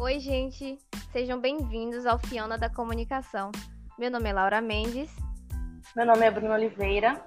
Oi, 0.00 0.18
gente, 0.18 0.78
sejam 1.12 1.38
bem-vindos 1.38 2.06
ao 2.06 2.18
Fiona 2.18 2.56
da 2.56 2.70
Comunicação. 2.70 3.52
Meu 3.98 4.10
nome 4.10 4.30
é 4.30 4.32
Laura 4.32 4.58
Mendes. 4.58 5.10
Meu 5.94 6.06
nome 6.06 6.24
é 6.24 6.30
Bruno 6.30 6.54
Oliveira. 6.54 7.22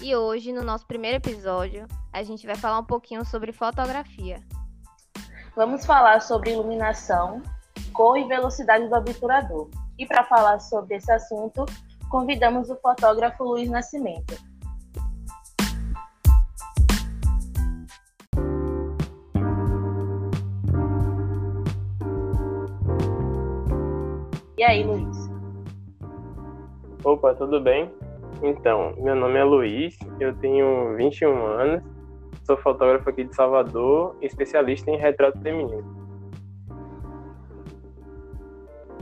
E 0.00 0.14
hoje, 0.14 0.52
no 0.52 0.62
nosso 0.62 0.86
primeiro 0.86 1.16
episódio, 1.16 1.88
a 2.12 2.22
gente 2.22 2.46
vai 2.46 2.54
falar 2.54 2.78
um 2.78 2.84
pouquinho 2.84 3.24
sobre 3.24 3.52
fotografia. 3.52 4.40
Vamos 5.56 5.84
falar 5.84 6.22
sobre 6.22 6.52
iluminação, 6.52 7.42
cor 7.92 8.16
e 8.16 8.28
velocidade 8.28 8.88
do 8.88 8.94
obturador. 8.94 9.68
E 9.98 10.06
para 10.06 10.22
falar 10.22 10.60
sobre 10.60 10.98
esse 10.98 11.10
assunto, 11.10 11.66
convidamos 12.08 12.70
o 12.70 12.76
fotógrafo 12.76 13.42
Luiz 13.42 13.68
Nascimento. 13.68 14.36
E 24.58 24.64
aí, 24.64 24.82
Luiz? 24.82 25.30
Opa, 27.04 27.32
tudo 27.32 27.60
bem? 27.60 27.92
Então, 28.42 28.92
meu 28.98 29.14
nome 29.14 29.38
é 29.38 29.44
Luiz, 29.44 29.96
eu 30.18 30.34
tenho 30.34 30.96
21 30.96 31.46
anos, 31.46 31.84
sou 32.42 32.56
fotógrafo 32.56 33.08
aqui 33.08 33.22
de 33.22 33.32
Salvador, 33.36 34.16
especialista 34.20 34.90
em 34.90 34.96
retrato 34.96 35.40
feminino. 35.42 35.84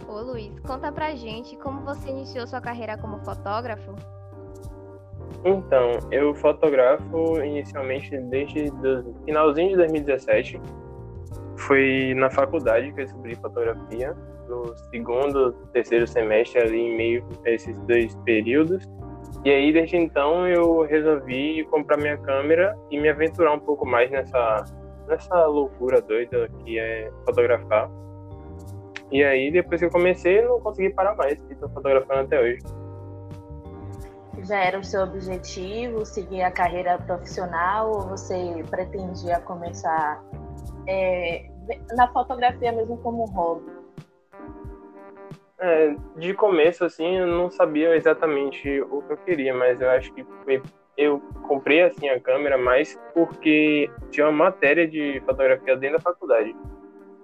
Ô 0.06 0.20
Luiz, 0.20 0.60
conta 0.60 0.92
pra 0.92 1.14
gente 1.14 1.56
como 1.56 1.80
você 1.80 2.10
iniciou 2.10 2.46
sua 2.46 2.60
carreira 2.60 2.98
como 2.98 3.24
fotógrafo? 3.24 3.94
Então, 5.42 5.92
eu 6.10 6.34
fotografo 6.34 7.42
inicialmente 7.42 8.14
desde 8.24 8.64
o 8.64 9.24
finalzinho 9.24 9.70
de 9.70 9.76
2017. 9.76 10.60
Foi 11.56 12.12
na 12.14 12.28
faculdade 12.28 12.92
que 12.92 13.00
eu 13.00 13.04
descobri 13.06 13.34
fotografia 13.36 14.14
no 14.48 14.76
segundo, 14.90 15.52
terceiro 15.72 16.06
semestre, 16.06 16.60
ali 16.60 16.78
em 16.78 16.96
meio 16.96 17.28
a 17.44 17.50
esses 17.50 17.78
dois 17.80 18.14
períodos. 18.24 18.84
E 19.44 19.50
aí, 19.50 19.72
desde 19.72 19.96
então, 19.96 20.46
eu 20.48 20.82
resolvi 20.82 21.64
comprar 21.70 21.96
minha 21.96 22.18
câmera 22.18 22.76
e 22.90 22.98
me 23.00 23.08
aventurar 23.08 23.52
um 23.52 23.60
pouco 23.60 23.86
mais 23.86 24.10
nessa, 24.10 24.64
nessa 25.06 25.46
loucura 25.46 26.00
doida 26.00 26.48
que 26.64 26.78
é 26.78 27.10
fotografar. 27.24 27.90
E 29.12 29.22
aí, 29.22 29.52
depois 29.52 29.80
que 29.80 29.86
eu 29.86 29.90
comecei, 29.90 30.42
não 30.42 30.60
consegui 30.60 30.90
parar 30.90 31.14
mais, 31.14 31.38
estou 31.48 31.68
fotografando 31.68 32.22
até 32.22 32.40
hoje. 32.40 32.58
Já 34.42 34.58
era 34.58 34.78
o 34.78 34.84
seu 34.84 35.02
objetivo 35.02 36.04
seguir 36.04 36.42
a 36.42 36.50
carreira 36.50 36.98
profissional 36.98 37.90
ou 37.90 38.00
você 38.02 38.64
pretendia 38.68 39.40
começar 39.40 40.22
é, 40.86 41.46
na 41.96 42.08
fotografia 42.08 42.72
mesmo 42.72 42.96
como 42.98 43.24
hobby? 43.26 43.75
É, 45.58 45.94
de 46.16 46.34
começo, 46.34 46.84
assim, 46.84 47.16
eu 47.16 47.26
não 47.26 47.50
sabia 47.50 47.96
exatamente 47.96 48.80
o 48.82 49.00
que 49.02 49.12
eu 49.12 49.16
queria, 49.16 49.54
mas 49.54 49.80
eu 49.80 49.88
acho 49.88 50.12
que 50.12 50.22
foi, 50.44 50.62
eu 50.98 51.18
comprei, 51.48 51.82
assim, 51.82 52.08
a 52.08 52.20
câmera 52.20 52.58
mais 52.58 52.98
porque 53.14 53.90
tinha 54.10 54.26
uma 54.26 54.44
matéria 54.44 54.86
de 54.86 55.22
fotografia 55.24 55.76
dentro 55.76 55.96
da 55.96 56.02
faculdade. 56.02 56.54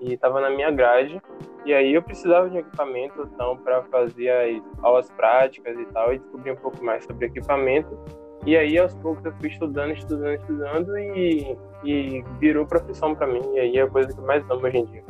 E 0.00 0.14
estava 0.14 0.40
na 0.40 0.50
minha 0.50 0.70
grade, 0.70 1.22
e 1.64 1.72
aí 1.72 1.94
eu 1.94 2.02
precisava 2.02 2.48
de 2.48 2.58
equipamento, 2.58 3.28
então, 3.32 3.56
para 3.58 3.82
fazer 3.84 4.30
as 4.30 4.62
aulas 4.82 5.10
práticas 5.10 5.78
e 5.78 5.84
tal, 5.86 6.12
e 6.12 6.18
descobrir 6.18 6.52
um 6.52 6.56
pouco 6.56 6.82
mais 6.82 7.04
sobre 7.04 7.26
equipamento. 7.26 7.96
E 8.44 8.56
aí, 8.56 8.76
aos 8.78 8.94
poucos, 8.96 9.24
eu 9.24 9.32
fui 9.34 9.48
estudando, 9.48 9.92
estudando, 9.92 10.34
estudando, 10.34 10.98
e, 10.98 11.56
e 11.84 12.24
virou 12.40 12.66
profissão 12.66 13.14
para 13.14 13.26
mim, 13.26 13.42
e 13.54 13.60
aí 13.60 13.76
é 13.76 13.82
a 13.82 13.88
coisa 13.88 14.12
que 14.12 14.18
eu 14.18 14.24
mais 14.24 14.42
amo 14.50 14.66
hoje 14.66 14.78
em 14.78 14.84
dia. 14.86 15.04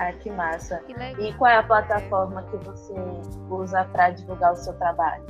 Ah, 0.00 0.14
que 0.14 0.30
massa. 0.30 0.78
Que 0.86 0.94
e 1.22 1.34
qual 1.34 1.50
é 1.50 1.56
a 1.56 1.62
plataforma 1.62 2.42
que 2.44 2.56
você 2.64 2.94
usa 3.50 3.84
para 3.92 4.08
divulgar 4.08 4.54
o 4.54 4.56
seu 4.56 4.72
trabalho? 4.78 5.26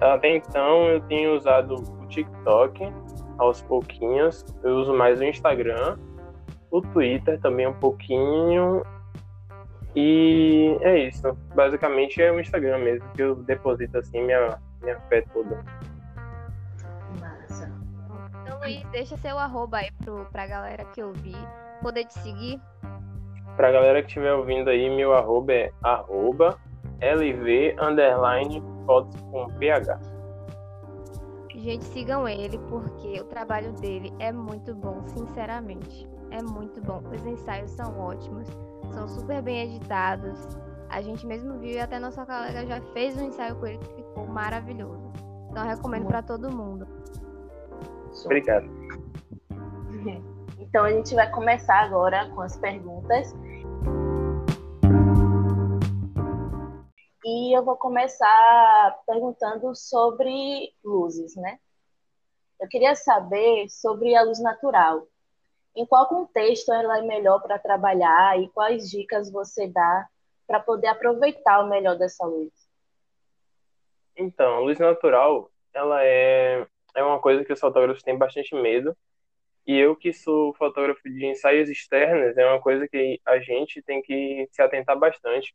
Até 0.00 0.36
então 0.36 0.86
eu 0.86 1.02
tenho 1.02 1.36
usado 1.36 1.74
o 1.74 2.06
TikTok 2.06 2.90
aos 3.36 3.60
pouquinhos. 3.60 4.42
Eu 4.62 4.74
uso 4.76 4.94
mais 4.94 5.20
o 5.20 5.24
Instagram, 5.24 5.98
o 6.70 6.80
Twitter 6.80 7.38
também 7.42 7.66
um 7.66 7.74
pouquinho. 7.74 8.82
E 9.94 10.78
é 10.80 11.08
isso. 11.08 11.36
Basicamente 11.54 12.22
é 12.22 12.32
o 12.32 12.40
Instagram 12.40 12.78
mesmo 12.78 13.06
que 13.10 13.22
eu 13.22 13.34
deposito 13.34 13.98
assim 13.98 14.22
minha, 14.24 14.58
minha 14.80 14.98
fé 15.10 15.22
toda. 15.30 15.62
Massa. 17.20 17.70
Então, 18.42 18.58
Luiz, 18.60 18.82
deixa 18.92 19.14
seu 19.18 19.38
arroba 19.38 19.76
aí 19.76 19.90
pro, 20.02 20.24
pra 20.32 20.46
galera 20.46 20.86
que 20.86 21.02
ouvir 21.02 21.36
poder 21.82 22.04
te 22.06 22.14
seguir. 22.20 22.60
Pra 23.56 23.70
galera 23.70 24.00
que 24.02 24.08
estiver 24.08 24.32
ouvindo 24.32 24.70
aí, 24.70 24.88
meu 24.88 25.12
arroba 25.14 25.52
é 25.52 25.72
arroba 25.82 26.58
lv 27.00 27.76
underline 27.80 28.62
fotos 28.86 29.20
com 29.30 29.46
ph. 29.58 29.98
Gente, 31.54 31.84
sigam 31.84 32.26
ele 32.26 32.58
porque 32.70 33.20
o 33.20 33.24
trabalho 33.24 33.72
dele 33.72 34.12
é 34.18 34.32
muito 34.32 34.74
bom, 34.74 35.02
sinceramente. 35.08 36.08
É 36.30 36.42
muito 36.42 36.80
bom. 36.80 37.02
Os 37.12 37.26
ensaios 37.26 37.70
são 37.72 37.98
ótimos, 37.98 38.48
são 38.92 39.06
super 39.08 39.42
bem 39.42 39.64
editados. 39.64 40.48
A 40.88 41.02
gente 41.02 41.26
mesmo 41.26 41.58
viu 41.58 41.72
e 41.72 41.78
até 41.78 41.98
nossa 41.98 42.24
colega 42.24 42.64
já 42.66 42.80
fez 42.92 43.16
um 43.16 43.26
ensaio 43.26 43.56
com 43.56 43.66
ele 43.66 43.78
que 43.78 43.94
ficou 43.94 44.26
maravilhoso. 44.26 45.12
Então 45.50 45.66
recomendo 45.66 46.06
para 46.06 46.22
todo 46.22 46.50
mundo. 46.50 46.86
Obrigado. 48.24 48.68
Então 50.70 50.84
a 50.84 50.92
gente 50.92 51.16
vai 51.16 51.28
começar 51.28 51.80
agora 51.80 52.30
com 52.30 52.42
as 52.42 52.56
perguntas. 52.56 53.34
E 57.24 57.58
eu 57.58 57.64
vou 57.64 57.76
começar 57.76 58.96
perguntando 59.04 59.74
sobre 59.74 60.72
luzes, 60.84 61.34
né? 61.34 61.58
Eu 62.60 62.68
queria 62.68 62.94
saber 62.94 63.68
sobre 63.68 64.14
a 64.14 64.22
luz 64.22 64.40
natural. 64.40 65.08
Em 65.74 65.84
qual 65.84 66.06
contexto 66.06 66.72
ela 66.72 66.98
é 66.98 67.02
melhor 67.02 67.42
para 67.42 67.58
trabalhar 67.58 68.40
e 68.40 68.48
quais 68.50 68.88
dicas 68.88 69.28
você 69.28 69.66
dá 69.66 70.06
para 70.46 70.60
poder 70.60 70.86
aproveitar 70.86 71.64
o 71.64 71.68
melhor 71.68 71.98
dessa 71.98 72.24
luz? 72.24 72.52
Então, 74.16 74.54
a 74.54 74.60
luz 74.60 74.78
natural, 74.78 75.50
ela 75.74 76.04
é, 76.04 76.64
é 76.94 77.02
uma 77.02 77.18
coisa 77.18 77.44
que 77.44 77.52
os 77.52 77.58
fotógrafos 77.58 78.04
têm 78.04 78.16
bastante 78.16 78.54
medo, 78.54 78.96
e 79.66 79.76
eu 79.76 79.96
que 79.96 80.12
sou 80.12 80.54
fotógrafo 80.54 81.02
de 81.04 81.26
ensaios 81.26 81.68
externos, 81.68 82.36
é 82.36 82.46
uma 82.46 82.60
coisa 82.60 82.88
que 82.88 83.20
a 83.26 83.38
gente 83.38 83.82
tem 83.82 84.02
que 84.02 84.48
se 84.50 84.62
atentar 84.62 84.98
bastante, 84.98 85.54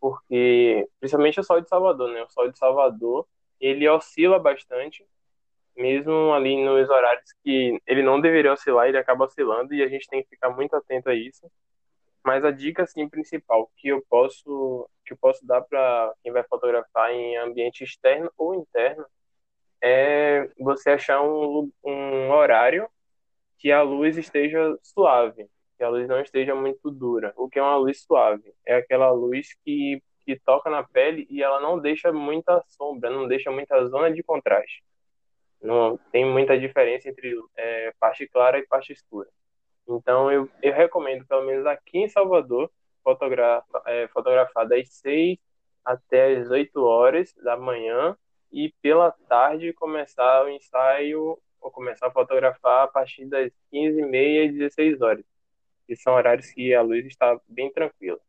porque 0.00 0.88
principalmente 1.00 1.40
o 1.40 1.44
sol 1.44 1.60
de 1.60 1.68
Salvador, 1.68 2.12
né? 2.12 2.22
O 2.22 2.30
sol 2.30 2.50
de 2.50 2.58
Salvador, 2.58 3.26
ele 3.60 3.88
oscila 3.88 4.38
bastante, 4.38 5.06
mesmo 5.76 6.32
ali 6.32 6.64
nos 6.64 6.88
horários 6.88 7.32
que 7.44 7.80
ele 7.86 8.02
não 8.02 8.20
deveria 8.20 8.52
oscilar, 8.52 8.88
ele 8.88 8.98
acaba 8.98 9.24
oscilando 9.24 9.74
e 9.74 9.82
a 9.82 9.88
gente 9.88 10.08
tem 10.08 10.22
que 10.22 10.30
ficar 10.30 10.50
muito 10.50 10.74
atento 10.74 11.08
a 11.10 11.14
isso. 11.14 11.50
Mas 12.24 12.44
a 12.44 12.50
dica 12.50 12.82
assim 12.82 13.08
principal 13.08 13.70
que 13.76 13.88
eu 13.88 14.04
posso 14.08 14.88
que 15.04 15.12
eu 15.12 15.16
posso 15.18 15.46
dar 15.46 15.62
para 15.62 16.12
quem 16.22 16.32
vai 16.32 16.42
fotografar 16.44 17.12
em 17.12 17.36
ambiente 17.36 17.84
externo 17.84 18.30
ou 18.36 18.54
interno 18.54 19.06
é 19.82 20.50
você 20.58 20.90
achar 20.90 21.22
um, 21.22 21.70
um 21.84 22.30
horário 22.30 22.88
que 23.66 23.72
a 23.72 23.82
luz 23.82 24.16
esteja 24.16 24.78
suave, 24.80 25.48
que 25.76 25.82
a 25.82 25.88
luz 25.88 26.06
não 26.06 26.20
esteja 26.20 26.54
muito 26.54 26.88
dura. 26.88 27.34
O 27.36 27.48
que 27.50 27.58
é 27.58 27.62
uma 27.62 27.76
luz 27.76 28.00
suave? 28.00 28.54
É 28.64 28.76
aquela 28.76 29.10
luz 29.10 29.56
que, 29.64 30.00
que 30.24 30.38
toca 30.38 30.70
na 30.70 30.84
pele 30.84 31.26
e 31.28 31.42
ela 31.42 31.60
não 31.60 31.76
deixa 31.76 32.12
muita 32.12 32.62
sombra, 32.68 33.10
não 33.10 33.26
deixa 33.26 33.50
muita 33.50 33.84
zona 33.86 34.08
de 34.12 34.22
contraste. 34.22 34.84
Não 35.60 35.98
tem 36.12 36.24
muita 36.24 36.56
diferença 36.56 37.08
entre 37.08 37.34
é, 37.56 37.92
parte 37.98 38.28
clara 38.28 38.56
e 38.56 38.66
parte 38.68 38.92
escura. 38.92 39.28
Então 39.88 40.30
eu, 40.30 40.48
eu 40.62 40.72
recomendo, 40.72 41.26
pelo 41.26 41.44
menos 41.44 41.66
aqui 41.66 41.98
em 41.98 42.08
Salvador, 42.08 42.70
fotografa, 43.02 43.82
é, 43.84 44.06
fotografar 44.06 44.68
das 44.68 44.88
6 44.90 45.38
até 45.84 46.36
as 46.36 46.52
8 46.52 46.80
horas 46.84 47.34
da 47.42 47.56
manhã 47.56 48.16
e 48.52 48.72
pela 48.80 49.10
tarde 49.28 49.72
começar 49.72 50.44
o 50.44 50.50
ensaio 50.50 51.36
vou 51.66 51.70
começar 51.72 52.06
a 52.06 52.12
fotografar 52.12 52.84
a 52.84 52.88
partir 52.88 53.26
das 53.26 53.50
15h30 53.72 54.14
e 54.14 54.52
16 54.52 55.02
horas, 55.02 55.24
que 55.84 55.96
são 55.96 56.14
horários 56.14 56.48
que 56.52 56.72
a 56.72 56.80
luz 56.80 57.04
está 57.06 57.38
bem 57.48 57.72
tranquila. 57.72 58.20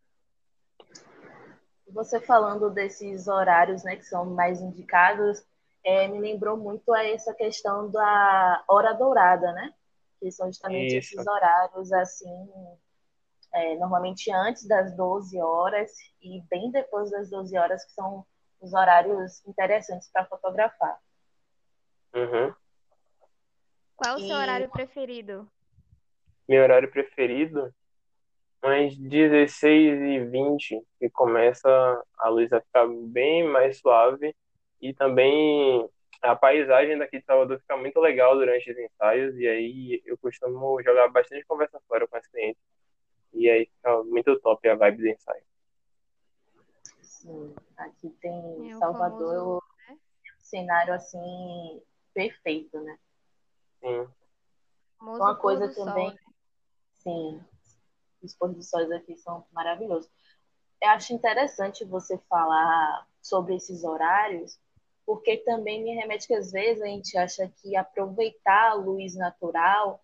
Você 1.90 2.20
falando 2.20 2.72
desses 2.72 3.28
horários 3.28 3.84
né, 3.84 3.96
que 3.96 4.06
são 4.06 4.26
mais 4.26 4.60
indicados, 4.60 5.46
é, 5.84 6.08
me 6.08 6.20
lembrou 6.20 6.58
muito 6.58 6.92
a 6.92 7.06
essa 7.06 7.34
questão 7.34 7.92
da 7.92 8.64
hora 8.68 8.94
dourada, 8.94 9.54
né? 9.54 9.74
Que 10.20 10.32
são 10.32 10.48
justamente 10.48 10.98
Isso. 10.98 11.14
esses 11.14 11.28
horários 11.28 11.94
assim, 11.94 12.50
é, 13.54 13.76
normalmente 13.76 14.32
antes 14.32 14.68
das 14.68 14.96
12 14.98 15.40
horas 15.40 15.92
e 16.22 16.42
bem 16.50 16.72
depois 16.72 17.12
das 17.12 17.30
12 17.30 17.56
horas, 17.56 17.86
que 17.86 17.92
são 17.92 18.26
os 18.60 18.74
horários 18.74 19.46
interessantes 19.46 20.10
para 20.12 20.26
fotografar. 20.26 20.98
Uhum. 22.16 22.54
Qual 23.98 24.16
o 24.16 24.20
seu 24.20 24.30
e... 24.30 24.34
horário 24.34 24.70
preferido? 24.70 25.50
meu 26.48 26.64
horário 26.64 26.90
preferido, 26.90 27.74
umas 28.64 28.96
16 28.96 30.02
e 30.02 30.20
20 30.26 30.82
que 30.98 31.10
começa 31.10 31.70
a 32.18 32.30
luz 32.30 32.52
a 32.54 32.62
ficar 32.62 32.88
bem 32.88 33.44
mais 33.44 33.80
suave 33.80 34.34
e 34.82 34.94
também 34.94 35.88
a 36.22 36.36
paisagem 36.36 36.98
daqui 36.98 37.20
de 37.20 37.26
Salvador 37.26 37.60
fica 37.60 37.76
muito 37.78 38.00
legal 38.00 38.36
durante 38.36 38.72
os 38.72 38.78
ensaios 38.78 39.36
e 39.38 39.48
aí 39.48 40.02
eu 40.06 40.18
costumo 40.18 40.82
jogar 40.82 41.10
bastante 41.10 41.46
conversa 41.46 41.80
fora 41.88 42.08
com 42.08 42.16
as 42.16 42.26
clientes 42.28 42.62
e 43.34 43.50
aí 43.50 43.66
fica 43.66 44.04
muito 44.04 44.40
top 44.40 44.68
a 44.70 44.76
vibe 44.76 44.98
do 44.98 45.08
ensaio. 45.10 45.44
Sim, 47.02 47.54
aqui 47.76 48.10
tem 48.22 48.72
é 48.72 48.76
Salvador, 48.78 49.20
famoso, 49.20 49.64
né? 49.90 49.96
um 49.96 50.40
cenário 50.40 50.94
assim 50.94 51.82
perfeito, 52.14 52.80
né? 52.82 52.98
Sim. 53.80 54.08
Uma 55.00 55.36
coisa 55.36 55.74
também, 55.74 56.10
sol, 56.10 56.14
né? 56.14 56.34
sim, 56.96 57.42
os 58.22 58.36
pôr 58.36 58.54
do 58.54 58.64
sol 58.64 58.82
aqui 58.94 59.16
são 59.18 59.46
maravilhosos. 59.52 60.10
Eu 60.82 60.90
acho 60.90 61.14
interessante 61.14 61.86
você 61.86 62.18
falar 62.30 63.08
sobre 63.22 63.56
esses 63.56 63.84
horários, 63.84 64.60
porque 65.06 65.38
também 65.38 65.84
me 65.84 65.96
remete 65.96 66.28
que 66.28 66.34
às 66.34 66.52
vezes 66.52 66.82
a 66.82 66.88
gente 66.88 67.18
acha 67.18 67.48
que 67.62 67.76
aproveitar 67.76 68.72
a 68.72 68.74
luz 68.74 69.16
natural 69.16 70.04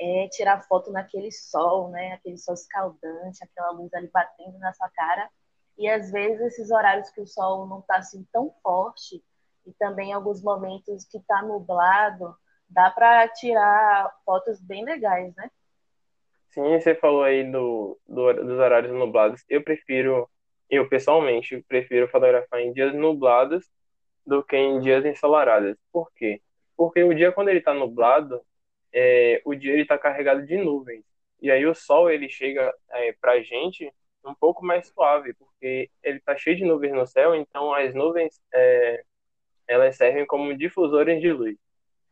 é 0.00 0.28
tirar 0.28 0.62
foto 0.62 0.90
naquele 0.92 1.30
sol, 1.32 1.90
né? 1.90 2.12
Aquele 2.12 2.38
sol 2.38 2.54
escaldante, 2.54 3.42
aquela 3.42 3.70
luz 3.70 3.92
ali 3.92 4.08
batendo 4.08 4.58
na 4.58 4.72
sua 4.72 4.88
cara. 4.90 5.28
E 5.76 5.88
às 5.88 6.10
vezes 6.10 6.40
esses 6.40 6.70
horários 6.70 7.10
que 7.10 7.20
o 7.20 7.26
sol 7.26 7.66
não 7.66 7.80
está 7.80 7.96
assim 7.96 8.26
tão 8.32 8.52
forte 8.62 9.22
e 9.66 9.72
também 9.74 10.12
alguns 10.12 10.42
momentos 10.42 11.04
que 11.04 11.18
está 11.18 11.42
nublado, 11.42 12.36
dá 12.68 12.90
para 12.90 13.28
tirar 13.28 14.10
fotos 14.24 14.60
bem 14.60 14.84
legais, 14.84 15.34
né? 15.34 15.50
Sim, 16.50 16.78
você 16.78 16.94
falou 16.94 17.22
aí 17.22 17.50
do, 17.50 17.98
do, 18.06 18.32
dos 18.32 18.58
horários 18.58 18.92
nublados. 18.92 19.44
Eu 19.48 19.62
prefiro, 19.62 20.28
eu 20.68 20.88
pessoalmente, 20.88 21.62
prefiro 21.68 22.08
fotografar 22.08 22.60
em 22.60 22.72
dias 22.72 22.94
nublados 22.94 23.70
do 24.26 24.42
que 24.42 24.56
em 24.56 24.80
dias 24.80 25.04
ensolarados. 25.04 25.76
Por 25.92 26.10
quê? 26.14 26.40
Porque 26.76 27.02
o 27.02 27.14
dia, 27.14 27.32
quando 27.32 27.48
ele 27.48 27.58
está 27.58 27.74
nublado, 27.74 28.40
é, 28.92 29.40
o 29.44 29.54
dia 29.54 29.72
ele 29.72 29.82
está 29.82 29.98
carregado 29.98 30.44
de 30.46 30.56
nuvens. 30.56 31.04
E 31.40 31.50
aí 31.50 31.66
o 31.66 31.74
sol 31.74 32.10
ele 32.10 32.28
chega 32.28 32.74
é, 32.90 33.12
para 33.12 33.32
a 33.32 33.42
gente 33.42 33.92
um 34.24 34.34
pouco 34.34 34.64
mais 34.64 34.88
suave, 34.88 35.32
porque 35.34 35.90
ele 36.02 36.18
está 36.18 36.36
cheio 36.36 36.56
de 36.56 36.64
nuvens 36.64 36.92
no 36.92 37.06
céu, 37.06 37.34
então 37.34 37.72
as 37.72 37.94
nuvens 37.94 38.40
é, 38.52 39.02
elas 39.66 39.96
servem 39.96 40.26
como 40.26 40.56
difusores 40.56 41.20
de 41.20 41.32
luz. 41.32 41.56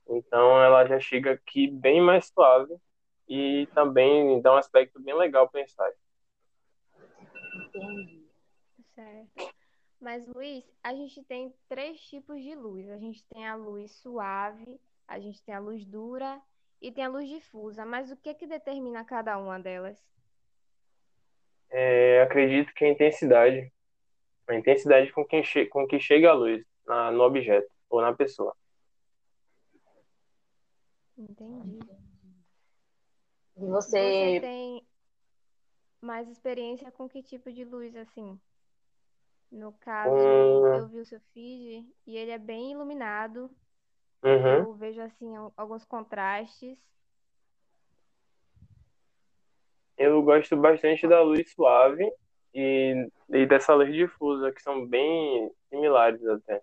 Então 0.09 0.63
ela 0.63 0.87
já 0.87 1.01
chega 1.01 1.33
aqui 1.33 1.69
bem 1.69 2.01
mais 2.01 2.27
suave 2.27 2.77
e 3.29 3.69
também 3.75 4.41
dá 4.41 4.55
um 4.55 4.59
aspecto 4.59 5.01
bem 5.01 5.15
legal 5.15 5.49
para 5.49 5.61
o 5.61 5.65
ensaio. 5.65 5.95
Entendi. 7.55 8.27
Certo. 8.95 9.55
Mas, 10.01 10.27
Luiz, 10.27 10.65
a 10.83 10.95
gente 10.95 11.23
tem 11.25 11.53
três 11.69 12.01
tipos 12.01 12.43
de 12.43 12.55
luz. 12.55 12.89
A 12.91 12.99
gente 12.99 13.25
tem 13.25 13.47
a 13.47 13.55
luz 13.55 13.93
suave, 13.93 14.81
a 15.09 15.19
gente 15.19 15.43
tem 15.43 15.55
a 15.55 15.59
luz 15.59 15.85
dura 15.85 16.41
e 16.81 16.93
tem 16.93 17.05
a 17.05 17.09
luz 17.09 17.29
difusa. 17.29 17.85
Mas 17.85 18.11
o 18.11 18.17
que 18.17 18.35
que 18.35 18.47
determina 18.47 19.05
cada 19.05 19.39
uma 19.39 19.59
delas? 19.59 19.99
É, 21.71 22.23
acredito 22.23 22.73
que 22.75 22.85
a 22.85 22.89
intensidade. 22.89 23.73
A 24.47 24.55
intensidade 24.55 25.13
com, 25.13 25.27
che 25.43 25.67
com 25.67 25.87
que 25.87 25.99
chega 25.99 26.31
a 26.31 26.35
luz 26.35 26.65
na, 26.87 27.11
no 27.11 27.25
objeto 27.25 27.69
ou 27.91 28.01
na 28.01 28.13
pessoa. 28.13 28.55
Entendi. 31.17 31.79
E 33.57 33.67
você... 33.67 33.91
você 33.91 34.41
tem 34.41 34.87
mais 36.01 36.29
experiência 36.29 36.91
com 36.93 37.09
que 37.09 37.23
tipo 37.23 37.51
de 37.51 37.65
luz, 37.65 37.97
assim? 37.97 38.39
No 39.51 39.73
caso, 39.73 40.15
hum... 40.15 40.67
eu 40.67 40.89
vi 40.89 40.99
o 40.99 41.07
seu 41.07 41.21
feed 41.33 41.89
e 42.07 42.17
ele 42.17 42.31
é 42.31 42.39
bem 42.39 42.73
iluminado. 42.73 43.51
Uhum. 44.23 44.55
Eu 44.57 44.75
vejo, 44.75 45.01
assim, 45.01 45.35
alguns 45.57 45.85
contrastes. 45.85 46.79
Eu 49.97 50.23
gosto 50.23 50.57
bastante 50.57 51.07
da 51.07 51.23
luz 51.23 51.51
suave 51.53 52.07
e, 52.53 53.09
e 53.31 53.47
dessa 53.47 53.75
luz 53.75 53.95
difusa, 53.95 54.53
que 54.53 54.61
são 54.61 54.87
bem 54.87 55.51
similares 55.71 56.25
até. 56.27 56.63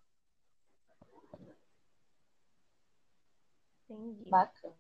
Entendi. 3.93 4.29
Bacana. 4.29 4.73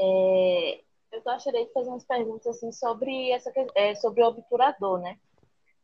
É, 0.00 0.80
eu 1.12 1.22
gostaria 1.22 1.66
de 1.66 1.72
fazer 1.72 1.88
umas 1.88 2.04
perguntas 2.04 2.46
assim 2.46 2.70
sobre 2.70 3.30
essa 3.32 3.52
é, 3.74 3.94
sobre 3.96 4.22
o 4.22 4.26
obturador, 4.26 5.00
né? 5.00 5.18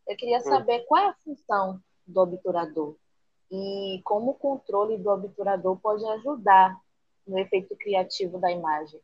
Eu 0.06 0.16
queria 0.16 0.40
saber 0.40 0.80
hum. 0.80 0.84
qual 0.86 1.02
é 1.04 1.08
a 1.08 1.14
função 1.14 1.80
do 2.06 2.20
obturador 2.20 2.96
e 3.50 4.00
como 4.04 4.32
o 4.32 4.34
controle 4.34 4.98
do 4.98 5.10
obturador 5.10 5.78
pode 5.80 6.04
ajudar 6.04 6.78
no 7.26 7.38
efeito 7.38 7.74
criativo 7.76 8.38
da 8.38 8.50
imagem. 8.50 9.00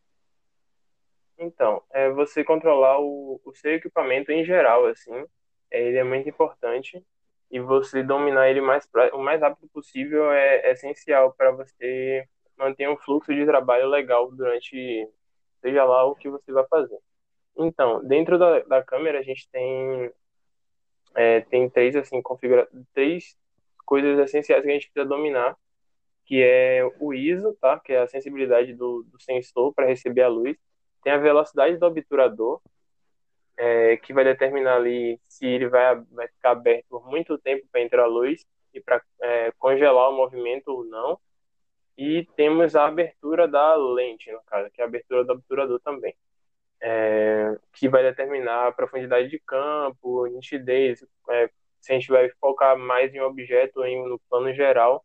Então, 1.39 1.83
é 1.91 2.11
você 2.11 2.45
controlar 2.45 3.01
o, 3.01 3.41
o 3.45 3.55
seu 3.55 3.75
equipamento 3.75 4.31
em 4.31 4.45
geral, 4.45 4.87
assim, 4.87 5.25
é, 5.71 5.83
ele 5.83 5.97
é 5.97 6.05
muito 6.05 6.29
importante 6.29 7.03
e 7.51 7.59
você 7.61 8.03
dominar 8.03 8.49
ele 8.49 8.61
mais 8.61 8.89
o 9.13 9.19
mais 9.19 9.41
rápido 9.41 9.69
possível 9.69 10.31
é, 10.31 10.69
é 10.69 10.73
essencial 10.73 11.33
para 11.33 11.51
você 11.51 12.27
manter 12.57 12.89
um 12.89 12.97
fluxo 12.97 13.35
de 13.35 13.45
trabalho 13.45 13.89
legal 13.89 14.31
durante 14.31 15.09
seja 15.61 15.85
lá 15.85 16.05
o 16.05 16.15
que 16.15 16.29
você 16.29 16.53
vai 16.53 16.67
fazer. 16.69 16.99
Então, 17.57 18.05
dentro 18.05 18.39
da, 18.39 18.61
da 18.61 18.83
câmera 18.83 19.19
a 19.19 19.23
gente 19.23 19.49
tem 19.51 20.13
é, 21.15 21.41
tem 21.41 21.69
três 21.69 21.97
assim 21.97 22.23
configura 22.23 22.69
três 22.95 23.37
coisas 23.85 24.19
essenciais 24.21 24.63
que 24.63 24.71
a 24.71 24.73
gente 24.73 24.91
precisa 24.91 25.09
dominar, 25.09 25.57
que 26.25 26.41
é 26.43 26.89
o 27.01 27.13
ISO, 27.13 27.57
tá? 27.61 27.81
Que 27.81 27.93
é 27.93 28.03
a 28.03 28.07
sensibilidade 28.07 28.73
do, 28.75 29.03
do 29.03 29.21
sensor 29.21 29.75
para 29.75 29.87
receber 29.87 30.23
a 30.23 30.29
luz. 30.29 30.57
Tem 31.03 31.13
a 31.13 31.19
velocidade 31.19 31.77
do 31.77 31.87
obturador, 31.87 32.61
é, 33.61 33.99
que 33.99 34.15
vai 34.15 34.25
determinar 34.25 34.77
ali 34.77 35.21
se 35.29 35.47
ele 35.47 35.69
vai, 35.69 35.95
vai 36.13 36.27
ficar 36.29 36.53
aberto 36.53 36.87
por 36.89 37.07
muito 37.07 37.37
tempo 37.37 37.67
para 37.71 37.83
entrar 37.83 38.05
a 38.05 38.07
luz 38.07 38.43
e 38.73 38.81
para 38.81 39.03
é, 39.21 39.53
congelar 39.59 40.09
o 40.09 40.17
movimento 40.17 40.69
ou 40.69 40.85
não. 40.85 41.21
E 41.99 42.27
temos 42.37 42.75
a 42.75 42.87
abertura 42.87 43.47
da 43.47 43.75
lente, 43.77 44.33
no 44.33 44.43
caso, 44.45 44.71
que 44.71 44.81
é 44.81 44.85
a 44.85 44.87
abertura 44.89 45.25
do 45.25 45.35
obturador 45.35 45.79
também, 45.81 46.15
é, 46.81 47.59
que 47.75 47.87
vai 47.87 48.03
determinar 48.03 48.69
a 48.69 48.73
profundidade 48.73 49.29
de 49.29 49.39
campo, 49.41 50.27
nitidez, 50.29 51.05
é, 51.29 51.51
se 51.81 51.93
a 51.93 51.95
gente 51.97 52.09
vai 52.09 52.31
focar 52.41 52.79
mais 52.79 53.15
em 53.15 53.21
um 53.21 53.25
objeto 53.25 53.81
ou 53.81 53.87
em, 53.87 54.09
no 54.09 54.19
plano 54.31 54.55
geral. 54.55 55.05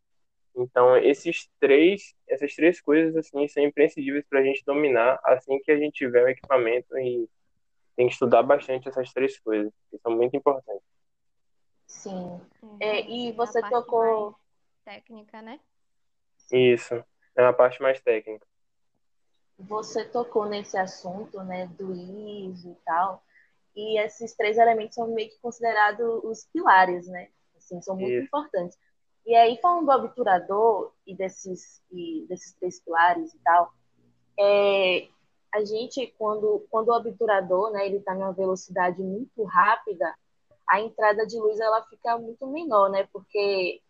Então, 0.56 0.96
esses 0.96 1.50
três, 1.60 2.14
essas 2.26 2.54
três 2.54 2.80
coisas 2.80 3.14
assim 3.16 3.46
são 3.48 3.62
imprescindíveis 3.62 4.24
para 4.26 4.40
a 4.40 4.42
gente 4.42 4.64
dominar 4.64 5.20
assim 5.24 5.58
que 5.60 5.70
a 5.70 5.76
gente 5.78 5.92
tiver 5.98 6.24
o 6.24 6.28
equipamento 6.28 6.96
e 6.98 7.28
tem 7.96 8.06
que 8.06 8.12
estudar 8.12 8.42
bastante 8.42 8.88
essas 8.88 9.12
três 9.12 9.38
coisas, 9.40 9.72
que 9.90 9.98
são 9.98 10.14
muito 10.14 10.36
importantes. 10.36 10.84
Sim. 11.86 12.40
É, 12.78 13.00
e 13.08 13.32
você 13.32 13.60
tocou. 13.62 14.36
Técnica, 14.84 15.40
né? 15.42 15.58
Isso. 16.52 16.94
É 17.34 17.42
uma 17.42 17.52
parte 17.52 17.80
mais 17.82 18.00
técnica. 18.00 18.46
Você 19.58 20.04
tocou 20.04 20.46
nesse 20.46 20.76
assunto, 20.76 21.42
né, 21.42 21.66
do 21.78 21.92
ISO 21.94 22.70
e 22.70 22.76
tal. 22.84 23.24
E 23.74 23.98
esses 24.00 24.34
três 24.34 24.58
elementos 24.58 24.94
são 24.94 25.08
meio 25.08 25.30
que 25.30 25.38
considerados 25.38 26.24
os 26.24 26.44
pilares, 26.52 27.06
né? 27.08 27.30
Assim, 27.56 27.80
são 27.82 27.96
muito 27.96 28.12
Isso. 28.12 28.26
importantes. 28.26 28.78
E 29.26 29.34
aí, 29.34 29.58
falando 29.60 29.86
do 29.86 29.92
obturador 29.92 30.92
e 31.06 31.14
desses, 31.14 31.82
e 31.90 32.24
desses 32.28 32.52
três 32.54 32.80
pilares 32.80 33.34
e 33.34 33.38
tal, 33.38 33.72
é, 34.38 35.08
a 35.56 35.64
gente, 35.64 36.14
quando, 36.18 36.66
quando 36.70 36.88
o 36.88 36.96
obturador, 36.96 37.70
né, 37.72 37.86
ele 37.86 37.96
está 37.96 38.14
numa 38.14 38.32
velocidade 38.32 39.02
muito 39.02 39.42
rápida, 39.44 40.14
a 40.68 40.80
entrada 40.80 41.26
de 41.26 41.38
luz 41.38 41.58
ela 41.58 41.82
fica 41.84 42.18
muito 42.18 42.46
menor, 42.46 42.90
né, 42.90 43.08
porque 43.10 43.80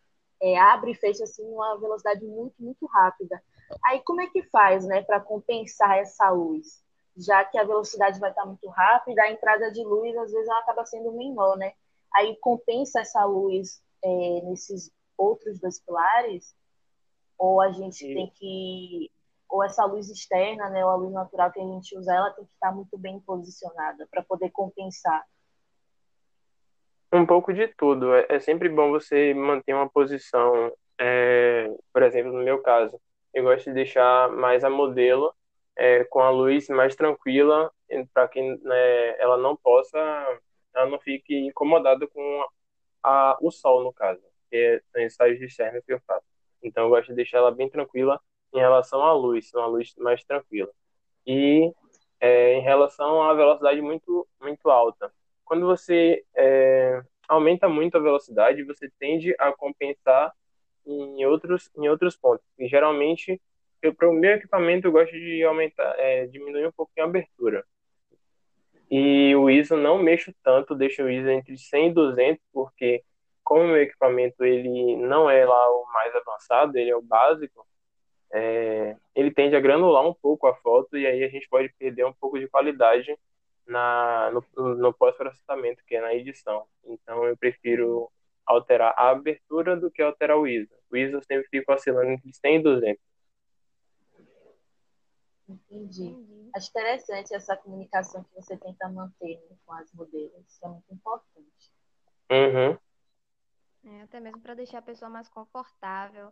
é, 0.40 0.58
abre 0.58 0.92
e 0.92 0.94
fecha 0.94 1.24
assim 1.24 1.44
numa 1.44 1.76
velocidade 1.76 2.24
muito, 2.24 2.54
muito 2.60 2.86
rápida. 2.86 3.42
Aí 3.84 4.00
como 4.04 4.20
é 4.20 4.28
que 4.28 4.44
faz, 4.44 4.86
né, 4.86 5.02
para 5.02 5.20
compensar 5.20 5.98
essa 5.98 6.30
luz? 6.30 6.84
Já 7.16 7.44
que 7.44 7.58
a 7.58 7.64
velocidade 7.64 8.20
vai 8.20 8.30
estar 8.30 8.42
tá 8.42 8.46
muito 8.46 8.68
rápida, 8.68 9.22
a 9.22 9.32
entrada 9.32 9.70
de 9.72 9.82
luz 9.82 10.16
às 10.18 10.30
vezes 10.30 10.48
ela 10.48 10.60
acaba 10.60 10.86
sendo 10.86 11.10
menor, 11.12 11.56
né? 11.56 11.72
Aí 12.14 12.36
compensa 12.36 13.00
essa 13.00 13.24
luz 13.24 13.82
é, 14.04 14.40
nesses 14.44 14.92
outros 15.16 15.58
dois 15.58 15.80
pilares? 15.80 16.54
Ou 17.38 17.60
a 17.60 17.72
gente 17.72 17.96
Sim. 17.96 18.14
tem 18.14 18.30
que 18.34 19.10
ou 19.48 19.64
essa 19.64 19.84
luz 19.84 20.10
externa, 20.10 20.68
né, 20.70 20.84
ou 20.84 20.90
a 20.90 20.96
luz 20.96 21.12
natural 21.12 21.52
que 21.52 21.60
a 21.60 21.64
gente 21.64 21.96
usa, 21.96 22.14
ela 22.14 22.30
tem 22.30 22.44
que 22.44 22.52
estar 22.52 22.72
muito 22.72 22.98
bem 22.98 23.20
posicionada 23.20 24.06
para 24.10 24.22
poder 24.22 24.50
compensar. 24.50 25.24
Um 27.12 27.24
pouco 27.24 27.52
de 27.52 27.68
tudo. 27.68 28.14
É, 28.14 28.26
é, 28.28 28.40
sempre 28.40 28.68
bom 28.68 28.90
você 28.90 29.32
manter 29.32 29.74
uma 29.74 29.88
posição, 29.88 30.72
é, 30.98 31.70
por 31.92 32.02
exemplo, 32.02 32.32
no 32.32 32.42
meu 32.42 32.60
caso, 32.60 33.00
eu 33.32 33.44
gosto 33.44 33.66
de 33.66 33.74
deixar 33.74 34.28
mais 34.30 34.64
a 34.64 34.70
modelo 34.70 35.32
é, 35.76 36.04
com 36.04 36.20
a 36.20 36.30
luz 36.30 36.68
mais 36.68 36.96
tranquila, 36.96 37.70
para 38.12 38.26
que 38.28 38.42
né, 38.42 39.20
ela 39.20 39.36
não 39.36 39.54
possa, 39.56 39.98
ela 40.74 40.86
não 40.90 40.98
fique 40.98 41.46
incomodada 41.46 42.06
com 42.08 42.44
a, 43.02 43.38
o 43.40 43.50
sol, 43.50 43.84
no 43.84 43.92
caso, 43.92 44.22
que 44.50 44.82
são 44.90 45.02
ensaios 45.02 45.40
externos 45.40 45.84
que 45.84 45.92
eu 45.92 46.00
faço. 46.06 46.26
Então, 46.62 46.84
eu 46.84 46.90
gosto 46.90 47.08
de 47.08 47.14
deixar 47.14 47.38
ela 47.38 47.52
bem 47.52 47.70
tranquila 47.70 48.20
em 48.56 48.60
relação 48.60 49.02
à 49.02 49.12
luz, 49.12 49.52
uma 49.54 49.66
luz 49.66 49.94
mais 49.98 50.24
tranquila. 50.24 50.70
E 51.26 51.72
é, 52.20 52.54
em 52.54 52.62
relação 52.62 53.22
à 53.22 53.34
velocidade 53.34 53.80
muito, 53.80 54.26
muito 54.40 54.70
alta. 54.70 55.12
Quando 55.44 55.66
você 55.66 56.24
é, 56.34 57.02
aumenta 57.28 57.68
muito 57.68 57.96
a 57.96 58.00
velocidade, 58.00 58.64
você 58.64 58.90
tende 58.98 59.34
a 59.38 59.52
compensar 59.52 60.32
em 60.86 61.24
outros, 61.26 61.70
em 61.76 61.88
outros 61.88 62.16
pontos. 62.16 62.46
E 62.58 62.68
geralmente, 62.68 63.40
para 63.96 64.08
o 64.08 64.12
meu 64.12 64.32
equipamento, 64.32 64.86
eu 64.86 64.92
gosto 64.92 65.12
de 65.12 65.42
aumentar, 65.44 65.94
é, 65.98 66.26
diminuir 66.26 66.66
um 66.66 66.72
pouquinho 66.72 67.06
a 67.06 67.08
abertura. 67.08 67.64
E 68.90 69.34
o 69.34 69.50
ISO 69.50 69.76
não 69.76 69.98
mexo 69.98 70.32
tanto, 70.42 70.74
deixo 70.74 71.02
o 71.02 71.10
ISO 71.10 71.28
entre 71.28 71.58
100 71.58 71.88
e 71.88 71.92
200, 71.92 72.42
porque 72.52 73.02
como 73.42 73.64
o 73.64 73.66
meu 73.68 73.82
equipamento 73.82 74.44
ele 74.44 74.96
não 74.96 75.28
é 75.28 75.44
lá 75.44 75.70
o 75.70 75.86
mais 75.92 76.14
avançado, 76.14 76.76
ele 76.76 76.90
é 76.90 76.96
o 76.96 77.02
básico, 77.02 77.66
é, 78.38 78.94
ele 79.14 79.30
tende 79.30 79.56
a 79.56 79.60
granular 79.60 80.06
um 80.06 80.12
pouco 80.12 80.46
a 80.46 80.54
foto 80.56 80.98
e 80.98 81.06
aí 81.06 81.24
a 81.24 81.28
gente 81.28 81.48
pode 81.48 81.72
perder 81.78 82.04
um 82.04 82.12
pouco 82.12 82.38
de 82.38 82.46
qualidade 82.46 83.18
na, 83.66 84.30
no, 84.30 84.74
no 84.74 84.92
pós-processamento, 84.92 85.82
que 85.86 85.96
é 85.96 86.02
na 86.02 86.14
edição. 86.14 86.66
Então 86.84 87.24
eu 87.24 87.34
prefiro 87.34 88.12
alterar 88.44 88.92
a 88.94 89.08
abertura 89.08 89.74
do 89.74 89.90
que 89.90 90.02
alterar 90.02 90.36
o 90.36 90.46
ISO. 90.46 90.74
O 90.90 90.96
ISO 90.98 91.22
sempre 91.22 91.48
fica 91.48 91.72
oscilando 91.72 92.10
entre 92.10 92.30
100 92.30 92.56
e 92.56 92.62
200. 92.62 93.02
Entendi. 95.48 96.50
Acho 96.54 96.68
interessante 96.68 97.34
essa 97.34 97.56
comunicação 97.56 98.22
que 98.22 98.34
você 98.34 98.54
tenta 98.58 98.86
manter 98.90 99.40
né, 99.48 99.56
com 99.64 99.72
as 99.72 99.90
modelos. 99.94 100.46
Isso 100.46 100.62
é 100.62 100.68
muito 100.68 100.92
importante. 100.92 101.72
Uhum. 102.30 102.78
É, 103.84 104.02
até 104.02 104.20
mesmo 104.20 104.42
para 104.42 104.54
deixar 104.54 104.78
a 104.78 104.82
pessoa 104.82 105.08
mais 105.08 105.26
confortável. 105.28 106.30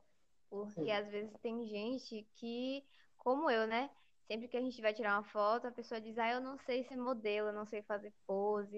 Porque 0.55 0.91
às 0.91 1.09
vezes 1.09 1.33
tem 1.41 1.67
gente 1.67 2.27
que, 2.37 2.85
como 3.19 3.51
eu, 3.51 3.67
né? 3.67 3.91
Sempre 4.27 4.49
que 4.49 4.57
a 4.57 4.61
gente 4.61 4.81
vai 4.81 4.95
tirar 4.95 5.17
uma 5.19 5.25
foto, 5.25 5.67
a 5.67 5.73
pessoa 5.73 6.01
diz, 6.01 6.17
ah, 6.19 6.31
eu 6.31 6.41
não 6.41 6.57
sei 6.59 6.85
ser 6.85 6.97
modelo, 6.97 7.49
eu 7.49 7.53
não 7.53 7.67
sei 7.67 7.83
fazer 7.83 8.13
pose. 8.27 8.77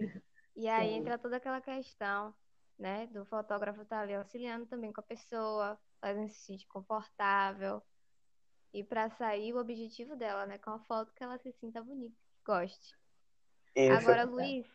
E 0.56 0.66
aí 0.68 0.90
Sim. 0.90 0.97
entra 0.97 1.18
toda 1.18 1.37
aquela 1.37 1.61
questão, 1.61 2.35
né? 2.78 3.06
Do 3.09 3.25
fotógrafo 3.26 3.83
estar 3.83 3.97
tá 3.97 4.02
ali 4.02 4.14
auxiliando 4.14 4.66
também 4.66 4.92
com 4.92 5.00
a 5.00 5.04
pessoa, 5.04 5.78
fazendo 6.00 6.28
se 6.28 6.40
sentir 6.40 6.66
confortável. 6.66 7.83
E 8.73 8.83
para 8.83 9.09
sair 9.11 9.52
o 9.54 9.61
objetivo 9.61 10.16
dela, 10.16 10.47
né? 10.47 10.59
Com 10.59 10.71
a 10.71 10.80
foto 10.80 11.12
que 11.14 11.23
ela 11.23 11.38
se 11.38 11.52
sinta 11.52 11.83
bonita, 11.83 12.16
que 12.16 12.45
goste. 12.45 12.97
Isso. 13.75 13.92
Agora, 13.92 14.25
Luiz, 14.25 14.66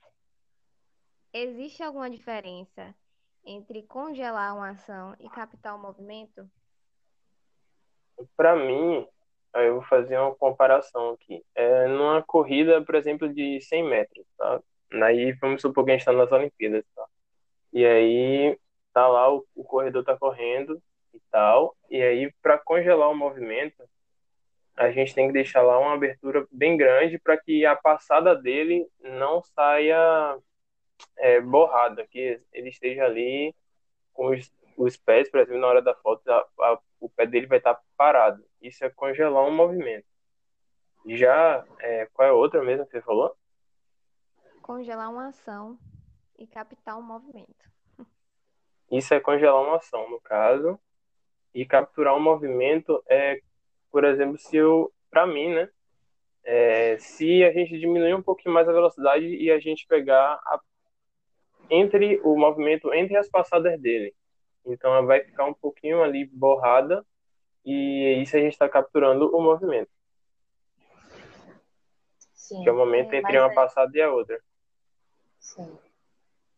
existe 1.33 1.83
alguma 1.83 2.09
diferença 2.09 2.95
entre 3.43 3.83
congelar 3.83 4.55
uma 4.55 4.69
ação 4.69 5.15
e 5.19 5.29
captar 5.29 5.75
o 5.75 5.81
movimento? 5.81 6.49
Para 8.35 8.55
mim, 8.55 9.07
eu 9.55 9.75
vou 9.75 9.83
fazer 9.83 10.17
uma 10.17 10.33
comparação 10.35 11.11
aqui. 11.11 11.43
É, 11.55 11.87
numa 11.87 12.21
corrida, 12.23 12.81
por 12.81 12.95
exemplo, 12.95 13.27
de 13.33 13.61
100 13.61 13.83
metros, 13.83 14.25
tá? 14.37 14.61
Aí 15.03 15.31
vamos 15.33 15.61
supor 15.61 15.85
que 15.85 15.91
a 15.91 15.93
gente 15.93 16.01
está 16.01 16.11
nas 16.13 16.31
Olimpíadas, 16.31 16.83
tá? 16.95 17.05
E 17.73 17.85
aí 17.85 18.57
tá 18.93 19.07
lá, 19.07 19.33
o, 19.33 19.45
o 19.55 19.63
corredor 19.63 20.03
tá 20.03 20.17
correndo 20.17 20.81
e 21.13 21.19
tal. 21.31 21.75
E 21.89 22.01
aí, 22.01 22.31
para 22.41 22.57
congelar 22.57 23.09
o 23.09 23.15
movimento, 23.15 23.83
a 24.75 24.91
gente 24.91 25.13
tem 25.13 25.27
que 25.27 25.33
deixar 25.33 25.61
lá 25.61 25.77
uma 25.79 25.93
abertura 25.93 26.47
bem 26.51 26.77
grande 26.77 27.19
para 27.19 27.37
que 27.37 27.65
a 27.65 27.75
passada 27.75 28.35
dele 28.35 28.87
não 28.99 29.41
saia 29.43 30.37
é, 31.17 31.41
borrada, 31.41 32.05
que 32.07 32.41
ele 32.53 32.69
esteja 32.69 33.05
ali 33.05 33.53
com 34.13 34.27
os, 34.27 34.51
os 34.77 34.97
pés, 34.97 35.29
por 35.29 35.39
exemplo, 35.39 35.61
na 35.61 35.67
hora 35.67 35.81
da 35.81 35.95
foto, 35.95 36.27
a, 36.29 36.45
a, 36.61 36.79
o 37.01 37.09
pé 37.09 37.25
dele 37.25 37.47
vai 37.47 37.57
estar 37.57 37.73
tá 37.73 37.81
parado. 37.97 38.45
Isso 38.61 38.85
é 38.85 38.89
congelar 38.89 39.43
um 39.43 39.53
movimento. 39.53 40.05
Já, 41.07 41.65
é, 41.79 42.05
qual 42.13 42.27
é 42.27 42.31
a 42.31 42.35
outra 42.35 42.63
mesmo 42.63 42.85
que 42.85 42.91
você 42.91 43.01
falou? 43.01 43.35
Congelar 44.61 45.09
uma 45.11 45.29
ação 45.29 45.77
e 46.37 46.45
captar 46.45 46.97
um 46.97 47.01
movimento. 47.01 47.69
Isso 48.91 49.13
é 49.13 49.19
congelar 49.19 49.61
uma 49.61 49.77
ação, 49.77 50.09
no 50.09 50.21
caso. 50.21 50.79
E 51.53 51.65
capturar 51.65 52.15
um 52.15 52.21
movimento 52.21 53.03
é, 53.09 53.41
por 53.91 54.05
exemplo, 54.05 54.37
se 54.37 54.55
eu, 54.55 54.93
para 55.09 55.25
mim, 55.25 55.53
né? 55.53 55.69
É, 56.43 56.97
se 56.97 57.43
a 57.43 57.51
gente 57.51 57.79
diminuir 57.79 58.15
um 58.15 58.21
pouquinho 58.21 58.53
mais 58.53 58.67
a 58.67 58.71
velocidade 58.71 59.25
e 59.25 59.51
a 59.51 59.59
gente 59.59 59.85
pegar 59.85 60.33
a, 60.33 60.59
entre 61.69 62.19
o 62.23 62.35
movimento 62.35 62.93
entre 62.93 63.17
as 63.17 63.29
passadas 63.29 63.79
dele. 63.79 64.15
Então 64.65 64.93
ela 64.93 65.05
vai 65.05 65.23
ficar 65.23 65.45
um 65.45 65.53
pouquinho 65.53 66.03
ali 66.03 66.25
borrada 66.25 67.05
e 67.65 68.21
isso 68.21 68.35
a 68.35 68.39
gente 68.39 68.53
está 68.53 68.67
capturando 68.69 69.35
o 69.35 69.41
movimento. 69.41 69.89
Sim, 72.33 72.63
que 72.63 72.69
é 72.69 72.71
o 72.71 72.77
momento 72.77 73.13
é, 73.13 73.17
entre 73.17 73.37
uma 73.37 73.51
é... 73.51 73.55
passada 73.55 73.91
e 73.97 74.01
a 74.01 74.11
outra. 74.11 74.41
Sim. 75.39 75.77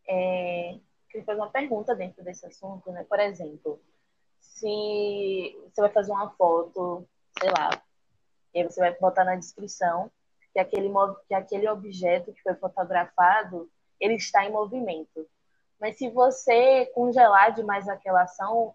É, 0.07 0.79
queria 1.09 1.25
fazer 1.25 1.39
uma 1.39 1.51
pergunta 1.51 1.95
dentro 1.95 2.23
desse 2.23 2.45
assunto, 2.45 2.91
né? 2.91 3.05
Por 3.07 3.19
exemplo, 3.19 3.79
se 4.39 5.57
você 5.65 5.81
vai 5.81 5.91
fazer 5.91 6.11
uma 6.11 6.29
foto, 6.31 7.07
sei 7.39 7.49
lá, 7.51 7.81
e 8.53 8.59
aí 8.59 8.63
você 8.63 8.79
vai 8.79 8.93
botar 8.99 9.23
na 9.23 9.35
descrição 9.35 10.11
que 10.51 10.59
aquele, 10.59 10.89
que 11.27 11.33
aquele 11.33 11.67
objeto 11.67 12.31
que 12.33 12.41
foi 12.41 12.53
fotografado, 12.55 13.69
ele 13.99 14.15
está 14.15 14.45
em 14.45 14.51
movimento. 14.51 15.27
Mas 15.83 15.97
se 15.97 16.09
você 16.09 16.85
congelar 16.95 17.53
demais 17.53 17.89
aquela 17.89 18.21
ação, 18.21 18.73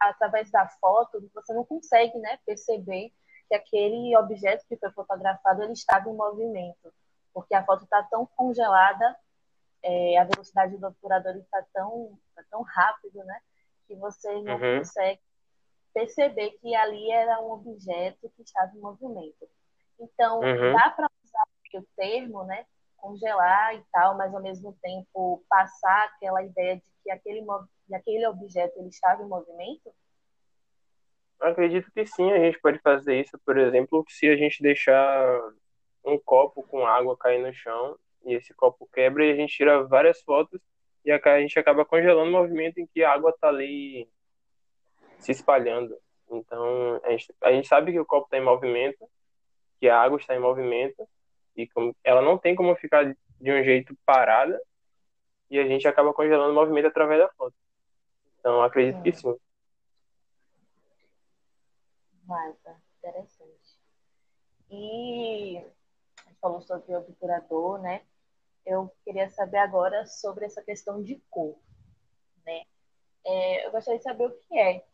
através 0.00 0.50
da 0.50 0.66
foto, 0.66 1.30
você 1.34 1.52
não 1.52 1.66
consegue 1.66 2.16
né, 2.16 2.38
perceber 2.46 3.12
que 3.46 3.54
aquele 3.54 4.16
objeto 4.16 4.64
que 4.66 4.78
foi 4.78 4.90
fotografado 4.92 5.62
ele 5.62 5.74
estava 5.74 6.08
em 6.08 6.14
movimento, 6.14 6.90
porque 7.34 7.54
a 7.54 7.62
foto 7.62 7.84
está 7.84 8.02
tão 8.04 8.24
congelada, 8.34 9.14
é, 9.82 10.16
a 10.16 10.24
velocidade 10.24 10.78
do 10.78 10.86
obturador 10.86 11.36
está 11.36 11.62
tão, 11.74 12.18
tá 12.34 12.42
tão 12.50 12.62
rápido, 12.62 13.22
né, 13.22 13.38
que 13.86 13.94
você 13.94 14.32
não 14.40 14.54
uhum. 14.54 14.78
consegue 14.78 15.20
perceber 15.92 16.52
que 16.52 16.74
ali 16.74 17.10
era 17.10 17.38
um 17.38 17.52
objeto 17.52 18.32
que 18.34 18.40
estava 18.40 18.74
em 18.74 18.80
movimento. 18.80 19.46
Então, 20.00 20.40
uhum. 20.40 20.72
dá 20.72 20.88
para 20.88 21.06
usar 21.22 21.44
o 21.74 21.86
termo, 21.94 22.44
né, 22.44 22.64
congelar 23.06 23.74
e 23.76 23.82
tal, 23.92 24.16
mas 24.16 24.34
ao 24.34 24.42
mesmo 24.42 24.76
tempo 24.82 25.44
passar 25.48 26.04
aquela 26.06 26.42
ideia 26.42 26.76
de 26.76 26.82
que 27.02 27.10
aquele, 27.10 27.44
aquele 27.94 28.26
objeto 28.26 28.78
ele 28.78 28.88
estava 28.88 29.22
em 29.22 29.28
movimento? 29.28 29.94
Acredito 31.40 31.90
que 31.92 32.04
sim, 32.04 32.32
a 32.32 32.38
gente 32.38 32.58
pode 32.60 32.78
fazer 32.80 33.20
isso, 33.20 33.38
por 33.44 33.56
exemplo, 33.58 34.04
se 34.08 34.26
a 34.26 34.36
gente 34.36 34.62
deixar 34.62 35.40
um 36.04 36.18
copo 36.18 36.62
com 36.64 36.86
água 36.86 37.16
cair 37.16 37.40
no 37.40 37.52
chão 37.52 37.96
e 38.24 38.34
esse 38.34 38.52
copo 38.54 38.88
quebra 38.92 39.24
e 39.24 39.32
a 39.32 39.36
gente 39.36 39.54
tira 39.54 39.84
várias 39.84 40.20
fotos 40.22 40.60
e 41.04 41.12
a 41.12 41.40
gente 41.40 41.58
acaba 41.58 41.84
congelando 41.84 42.28
o 42.28 42.32
movimento 42.32 42.78
em 42.78 42.86
que 42.86 43.04
a 43.04 43.12
água 43.12 43.30
está 43.30 43.48
ali 43.48 44.08
se 45.20 45.30
espalhando. 45.30 45.96
Então, 46.28 47.00
a 47.04 47.10
gente, 47.10 47.34
a 47.40 47.52
gente 47.52 47.68
sabe 47.68 47.92
que 47.92 48.00
o 48.00 48.06
copo 48.06 48.26
está 48.26 48.38
em 48.38 48.44
movimento, 48.44 49.08
que 49.78 49.88
a 49.88 50.00
água 50.00 50.18
está 50.18 50.34
em 50.34 50.40
movimento, 50.40 51.06
e 51.56 51.66
como, 51.68 51.96
ela 52.04 52.20
não 52.20 52.36
tem 52.36 52.54
como 52.54 52.76
ficar 52.76 53.04
de 53.04 53.52
um 53.52 53.64
jeito 53.64 53.96
parada 54.04 54.60
e 55.50 55.58
a 55.58 55.66
gente 55.66 55.88
acaba 55.88 56.12
congelando 56.12 56.52
o 56.52 56.54
movimento 56.54 56.88
através 56.88 57.20
da 57.20 57.28
foto. 57.30 57.54
Então, 58.38 58.62
acredito 58.62 59.02
que 59.02 59.12
sim. 59.12 59.36
Massa, 62.24 62.76
interessante. 62.98 63.78
E 64.70 65.58
a 65.58 66.28
gente 66.28 66.40
falou 66.40 66.60
sobre 66.60 66.94
o 66.94 66.98
obturador, 66.98 67.80
né? 67.80 68.04
Eu 68.64 68.92
queria 69.04 69.30
saber 69.30 69.58
agora 69.58 70.04
sobre 70.06 70.44
essa 70.44 70.60
questão 70.60 71.02
de 71.02 71.22
cor, 71.30 71.56
né? 72.44 72.64
É, 73.24 73.66
eu 73.66 73.70
gostaria 73.70 73.98
de 73.98 74.04
saber 74.04 74.26
o 74.26 74.32
que 74.32 74.58
é 74.58 74.84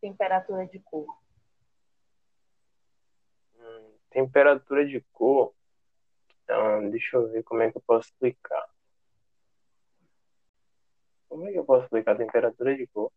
temperatura 0.00 0.66
de 0.66 0.80
cor. 0.80 1.06
Hum, 3.56 3.94
temperatura 4.10 4.84
de 4.84 5.00
cor 5.12 5.54
então, 6.44 6.90
deixa 6.90 7.16
eu 7.16 7.28
ver 7.28 7.42
como 7.42 7.62
é 7.62 7.70
que 7.70 7.78
eu 7.78 7.82
posso 7.86 8.08
explicar. 8.08 8.66
Como 11.28 11.48
é 11.48 11.52
que 11.52 11.58
eu 11.58 11.64
posso 11.64 11.84
explicar 11.84 12.12
a 12.12 12.18
temperatura 12.18 12.76
de 12.76 12.86
cor? 12.88 13.10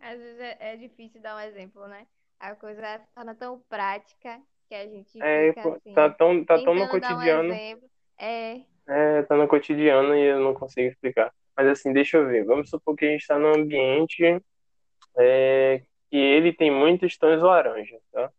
Às 0.00 0.18
vezes 0.18 0.40
é, 0.40 0.56
é 0.60 0.76
difícil 0.76 1.20
dar 1.22 1.36
um 1.36 1.40
exemplo, 1.40 1.86
né? 1.86 2.06
A 2.38 2.54
coisa 2.56 3.00
torna 3.14 3.34
tão 3.34 3.60
prática 3.68 4.40
que 4.68 4.74
a 4.74 4.86
gente 4.86 5.22
é, 5.22 5.52
fica 5.52 5.76
assim, 5.76 5.94
tá 5.94 6.10
tão, 6.10 6.44
tá 6.44 6.56
tão 6.62 6.74
no 6.74 6.88
cotidiano. 6.88 7.54
Um 7.54 7.88
é. 8.18 8.60
É, 8.86 9.22
tá 9.22 9.36
no 9.36 9.46
cotidiano 9.46 10.14
e 10.14 10.24
eu 10.24 10.40
não 10.40 10.54
consigo 10.54 10.88
explicar. 10.88 11.32
Mas 11.56 11.68
assim, 11.68 11.92
deixa 11.92 12.16
eu 12.16 12.26
ver. 12.26 12.44
Vamos 12.44 12.68
supor 12.68 12.96
que 12.96 13.04
a 13.04 13.08
gente 13.08 13.20
está 13.20 13.38
num 13.38 13.54
ambiente 13.54 14.42
é, 15.16 15.82
que 16.10 16.16
ele 16.16 16.52
tem 16.52 16.70
muitos 16.70 17.16
tons 17.16 17.40
laranja, 17.40 17.98
tá? 18.10 18.32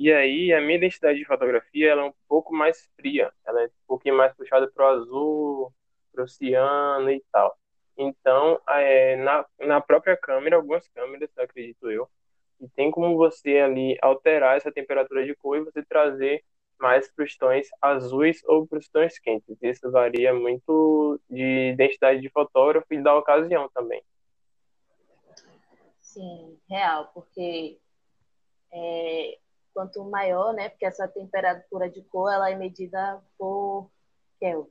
E 0.00 0.10
aí 0.10 0.50
a 0.50 0.62
minha 0.62 0.78
identidade 0.78 1.18
de 1.18 1.26
fotografia 1.26 1.90
ela 1.90 2.00
é 2.00 2.04
um 2.06 2.14
pouco 2.26 2.54
mais 2.54 2.88
fria, 2.96 3.30
ela 3.44 3.64
é 3.64 3.66
um 3.66 3.86
pouquinho 3.86 4.16
mais 4.16 4.32
puxada 4.34 4.66
para 4.66 4.86
o 4.86 4.88
azul, 4.88 5.74
para 6.10 6.24
o 6.24 6.26
ciano 6.26 7.10
e 7.10 7.22
tal. 7.30 7.54
Então, 7.98 8.58
é, 8.66 9.16
na, 9.16 9.44
na 9.58 9.78
própria 9.78 10.16
câmera, 10.16 10.56
algumas 10.56 10.88
câmeras, 10.88 11.28
acredito 11.36 11.90
eu, 11.90 12.08
e 12.58 12.66
tem 12.70 12.90
como 12.90 13.14
você 13.14 13.58
ali 13.58 13.98
alterar 14.00 14.56
essa 14.56 14.72
temperatura 14.72 15.22
de 15.22 15.34
cor 15.34 15.58
e 15.58 15.64
você 15.64 15.82
trazer 15.82 16.42
mais 16.78 17.12
para 17.12 17.26
os 17.26 17.36
tons 17.36 17.68
azuis 17.82 18.42
ou 18.46 18.66
para 18.66 18.78
os 18.78 18.88
tons 18.88 19.18
quentes. 19.18 19.54
Isso 19.60 19.90
varia 19.90 20.32
muito 20.32 21.20
de 21.28 21.72
identidade 21.74 22.22
de 22.22 22.30
fotógrafo 22.30 22.86
e 22.90 23.02
da 23.02 23.14
ocasião 23.14 23.68
também. 23.74 24.02
Sim, 26.00 26.58
real, 26.70 27.10
porque 27.12 27.78
é, 28.72 29.38
quanto 29.80 30.04
maior, 30.04 30.52
né? 30.52 30.68
Porque 30.68 30.84
essa 30.84 31.08
temperatura 31.08 31.88
de 31.88 32.02
cor 32.02 32.30
ela 32.30 32.50
é 32.50 32.54
medida 32.54 33.18
por 33.38 33.90
Kelvin. 34.38 34.70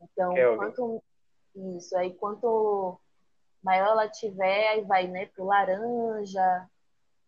Então, 0.00 0.34
Kelvin. 0.34 0.56
quanto 0.56 1.02
isso 1.54 1.96
aí, 1.96 2.12
quanto 2.14 2.98
maior 3.62 3.90
ela 3.90 4.08
tiver, 4.08 4.68
aí 4.68 4.82
vai, 4.82 5.06
né, 5.06 5.26
pro 5.26 5.44
laranja, 5.44 6.68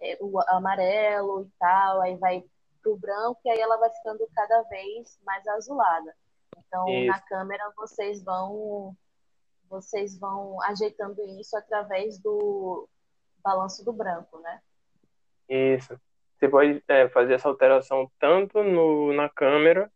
é, 0.00 0.18
o 0.21 0.40
amarelo 0.49 1.42
e 1.42 1.50
tal, 1.59 2.00
aí 2.00 2.16
vai 2.16 2.44
pro 2.83 2.97
branco 2.97 3.40
e 3.44 3.50
aí 3.50 3.61
ela 3.61 3.76
vai 3.76 3.90
ficando 3.90 4.28
cada 4.35 4.62
vez 4.62 5.16
mais 5.25 5.47
azulada. 5.47 6.16
Então, 6.59 6.88
isso. 6.88 7.06
na 7.06 7.21
câmera 7.21 7.73
vocês 7.76 8.23
vão 8.25 8.97
vocês 9.71 10.18
vão 10.18 10.61
ajeitando 10.62 11.25
isso 11.40 11.56
através 11.56 12.18
do 12.18 12.88
balanço 13.38 13.85
do 13.85 13.92
branco, 13.92 14.38
né? 14.40 14.61
Isso. 15.49 15.99
Você 16.45 16.49
pode 16.51 16.85
é, 16.89 17.09
fazer 17.09 17.35
essa 17.35 17.49
alteração 17.49 18.11
tanto 18.19 18.63
no, 18.63 19.15
na 19.15 19.31
câmera 19.31 19.91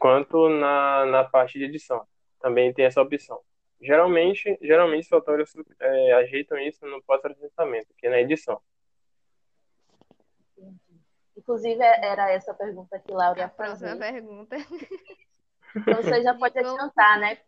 quanto 0.00 0.48
na, 0.48 1.06
na 1.06 1.22
parte 1.22 1.60
de 1.60 1.64
edição. 1.64 2.04
Também 2.40 2.74
tem 2.74 2.86
essa 2.86 3.00
opção. 3.00 3.40
Geralmente, 3.80 4.58
geralmente 4.60 5.02
os 5.02 5.08
fotógrafos 5.08 5.54
é, 5.78 6.12
ajeitam 6.14 6.58
isso 6.58 6.84
no 6.86 7.00
pós-processamento, 7.04 7.94
que 7.96 8.08
é 8.08 8.10
na 8.10 8.20
edição. 8.20 8.60
Inclusive, 11.36 11.80
era 11.80 12.32
essa 12.32 12.52
pergunta 12.52 12.98
que 12.98 13.12
Laura 13.12 13.38
ia 13.38 13.48
fazer. 13.50 13.96
Próxima 13.96 14.12
pergunta. 14.12 14.56
Então, 15.76 16.02
você 16.02 16.22
já 16.22 16.34
pode 16.34 16.58
adiantar, 16.58 17.20
né? 17.20 17.38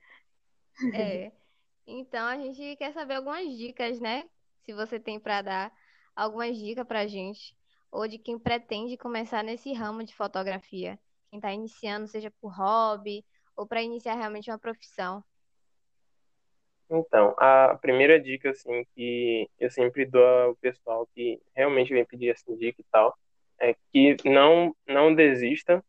É. 0.95 1.33
Então, 1.89 2.25
a 2.25 2.37
gente 2.37 2.77
quer 2.77 2.93
saber 2.93 3.15
algumas 3.15 3.45
dicas, 3.49 3.99
né? 3.99 4.29
Se 4.65 4.73
você 4.73 5.01
tem 5.01 5.19
para 5.19 5.43
dar 5.43 5.73
algumas 6.19 6.59
dicas 6.59 6.85
para 6.85 7.07
gente, 7.07 7.57
ou 7.93 8.09
de 8.09 8.19
quem 8.19 8.39
pretende 8.39 8.97
começar 8.97 9.45
nesse 9.45 9.73
ramo 9.73 10.03
de 10.03 10.15
fotografia. 10.15 10.99
Quem 11.31 11.39
está 11.39 11.53
iniciando, 11.53 12.09
seja 12.09 12.31
por 12.41 12.53
hobby, 12.53 13.25
ou 13.57 13.67
para 13.67 13.83
iniciar 13.83 14.15
realmente 14.15 14.51
uma 14.51 14.59
profissão. 14.59 15.23
Então, 16.91 17.35
a 17.39 17.79
primeira 17.81 18.19
dica, 18.19 18.51
assim, 18.51 18.85
que 18.95 19.49
eu 19.61 19.71
sempre 19.71 20.05
dou 20.07 20.25
ao 20.25 20.57
pessoal 20.57 21.07
que 21.15 21.41
realmente 21.55 21.93
vem 21.93 22.05
pedir 22.05 22.31
essa 22.31 22.57
dica 22.57 22.81
e 22.81 22.85
tal, 22.91 23.17
é 23.61 23.75
que 23.93 24.17
não, 24.25 24.75
não 24.87 25.15
desista, 25.15 25.85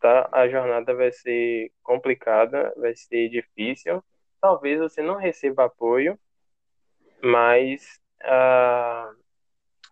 tá? 0.00 0.28
A 0.32 0.48
jornada 0.48 0.94
vai 0.94 1.12
ser 1.12 1.70
complicada, 1.82 2.72
vai 2.76 2.96
ser 2.96 3.28
difícil. 3.28 4.02
Talvez 4.40 4.80
você 4.80 5.02
não 5.02 5.16
receba 5.16 5.66
apoio, 5.66 6.18
mas 7.22 8.00
a, 8.22 9.12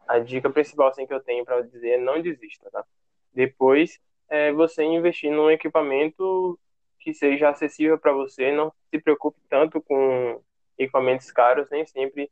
a 0.08 0.18
dica 0.18 0.50
principal, 0.50 0.88
assim, 0.88 1.06
que 1.06 1.12
eu 1.12 1.20
tenho 1.20 1.44
para 1.44 1.60
dizer 1.62 1.90
é 1.90 1.98
não 1.98 2.20
desista, 2.20 2.70
tá? 2.70 2.84
Depois, 3.32 4.00
é 4.28 4.52
você 4.52 4.82
investir 4.82 5.30
num 5.30 5.50
equipamento 5.50 6.58
que 6.98 7.14
seja 7.14 7.50
acessível 7.50 7.98
para 7.98 8.12
você, 8.12 8.50
não 8.50 8.72
se 8.90 9.00
preocupe 9.00 9.38
tanto 9.48 9.80
com 9.80 10.42
equipamentos 10.76 11.30
caros, 11.30 11.70
nem 11.70 11.86
sempre 11.86 12.30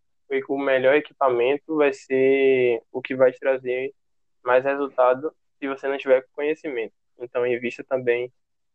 o 0.48 0.58
melhor 0.58 0.94
equipamento 0.96 1.76
vai 1.76 1.92
ser 1.92 2.82
o 2.90 3.00
que 3.00 3.14
vai 3.14 3.30
te 3.30 3.38
trazer 3.38 3.94
mais 4.42 4.64
resultado 4.64 5.32
se 5.58 5.68
você 5.68 5.86
não 5.86 5.96
tiver 5.96 6.26
conhecimento. 6.32 6.92
Então, 7.18 7.46
invista 7.46 7.84
também 7.84 8.32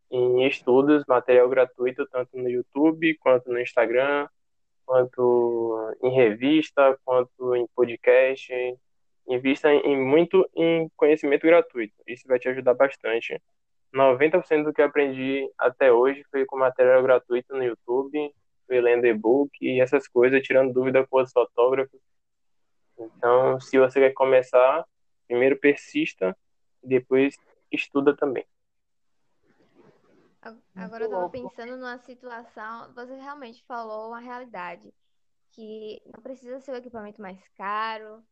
em 0.10 0.48
estudos, 0.48 1.06
material 1.08 1.48
gratuito, 1.50 2.08
tanto 2.08 2.38
no 2.38 2.50
YouTube, 2.50 3.18
quanto 3.18 3.50
no 3.50 3.60
Instagram, 3.60 4.28
quanto 4.86 5.96
em 6.02 6.10
revista, 6.10 6.98
quanto 7.06 7.56
em 7.56 7.68
podcast. 7.76 8.54
Invista 9.28 9.72
em 9.72 9.98
muito 9.98 10.50
em 10.56 10.90
conhecimento 10.96 11.46
gratuito. 11.46 11.94
Isso 12.08 12.28
vai 12.28 12.40
te 12.40 12.50
ajudar 12.50 12.74
bastante 12.74 13.42
90% 13.94 14.64
do 14.64 14.74
que 14.74 14.82
aprendi 14.82 15.50
até 15.58 15.92
hoje 15.92 16.24
foi 16.32 16.46
com 16.46 16.58
material 16.58 17.04
gratuito 17.04 17.54
no 17.56 17.64
YouTube, 17.64 18.34
foi 18.66 18.82
lendo 18.82 19.06
e-book 19.06 19.52
e 19.62 19.82
essas 19.82 20.08
coisas, 20.08 20.42
tirando 20.42 20.74
dúvida 20.74 21.06
com 21.06 21.22
os 21.22 21.32
fotógrafos. 21.32 22.00
Então, 22.98 23.60
se 23.60 23.78
você 23.78 24.00
quer 24.00 24.14
começar, 24.14 24.86
primeiro 25.28 25.60
persista, 25.60 26.38
depois 26.82 27.36
estuda 27.72 28.16
também. 28.16 28.46
Agora 30.76 31.04
eu 31.04 31.08
estava 31.08 31.30
pensando 31.30 31.78
numa 31.78 32.00
situação, 32.00 32.92
você 32.94 33.14
realmente 33.16 33.64
falou 33.66 34.08
uma 34.08 34.20
realidade, 34.20 34.92
que 35.52 36.02
não 36.06 36.24
precisa 36.24 36.60
ser 36.60 36.72
o 36.72 36.78
equipamento 36.78 37.22
mais 37.22 37.40
caro, 37.50 38.24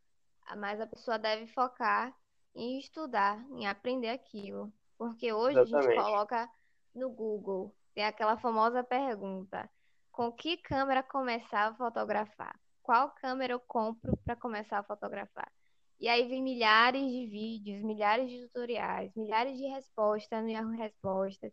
mas 0.55 0.79
a 0.79 0.87
pessoa 0.87 1.17
deve 1.17 1.47
focar 1.47 2.13
em 2.55 2.79
estudar, 2.79 3.43
em 3.51 3.67
aprender 3.67 4.09
aquilo. 4.09 4.71
Porque 4.97 5.31
hoje 5.31 5.59
Exatamente. 5.59 5.87
a 5.87 5.91
gente 5.91 6.03
coloca 6.03 6.49
no 6.93 7.09
Google, 7.09 7.75
tem 7.93 8.03
aquela 8.03 8.37
famosa 8.37 8.83
pergunta: 8.83 9.69
com 10.11 10.31
que 10.31 10.57
câmera 10.57 11.01
começar 11.01 11.67
a 11.67 11.75
fotografar? 11.75 12.59
Qual 12.81 13.11
câmera 13.11 13.53
eu 13.53 13.59
compro 13.59 14.17
para 14.25 14.35
começar 14.35 14.79
a 14.79 14.83
fotografar? 14.83 15.51
E 15.99 16.07
aí 16.07 16.27
vem 16.27 16.41
milhares 16.41 17.01
de 17.11 17.27
vídeos, 17.27 17.83
milhares 17.83 18.29
de 18.29 18.47
tutoriais, 18.47 19.13
milhares 19.15 19.57
de 19.57 19.65
respostas 19.67 20.41
no 20.43 20.49
Yahoo 20.49 20.71
Respostas. 20.71 21.51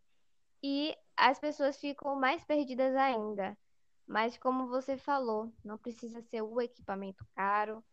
E 0.63 0.97
as 1.17 1.39
pessoas 1.39 1.79
ficam 1.79 2.15
mais 2.17 2.45
perdidas 2.45 2.95
ainda. 2.95 3.57
Mas 4.07 4.39
como 4.39 4.69
você 4.69 4.97
falou, 4.97 5.53
não 5.65 5.77
precisa 5.77 6.23
ser 6.23 6.43
o 6.43 6.61
equipamento 6.61 7.27
caro. 7.35 7.85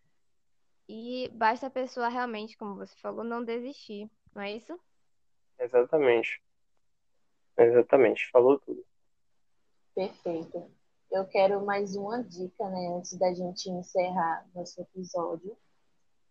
E 0.88 1.30
basta 1.34 1.68
a 1.68 1.72
pessoa 1.72 2.10
realmente, 2.10 2.58
como 2.58 2.76
você 2.76 2.96
falou, 2.98 3.24
não 3.24 3.44
desistir. 3.44 4.10
Não 4.36 4.42
é 4.42 4.52
isso? 4.52 4.78
Exatamente. 5.60 6.42
Exatamente, 7.58 8.30
falou 8.32 8.60
tudo. 8.60 8.84
Perfeito. 9.96 10.70
Eu 11.12 11.26
quero 11.28 11.64
mais 11.64 11.96
uma 11.96 12.24
dica, 12.24 12.68
né, 12.70 12.88
antes 12.98 13.14
da 13.18 13.32
gente 13.34 13.70
encerrar 13.70 14.48
nosso 14.56 14.82
episódio, 14.82 15.56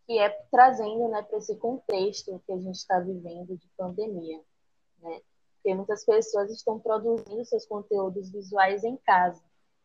que 0.07 0.19
é 0.19 0.29
trazendo, 0.51 1.09
né, 1.09 1.23
para 1.23 1.39
esse 1.39 1.57
contexto 1.57 2.43
que 2.45 2.53
a 2.53 2.59
gente 2.59 2.75
está 2.75 2.99
vivendo 2.99 3.57
de 3.57 3.69
pandemia, 3.77 4.41
né? 4.99 5.21
Porque 5.55 5.75
muitas 5.77 6.05
pessoas 6.05 6.51
estão 6.51 6.81
produzindo 6.81 7.45
seus 7.45 7.65
conteúdos 7.65 8.33
visuais 8.33 8.83
em 8.83 8.97
casa, 8.97 9.41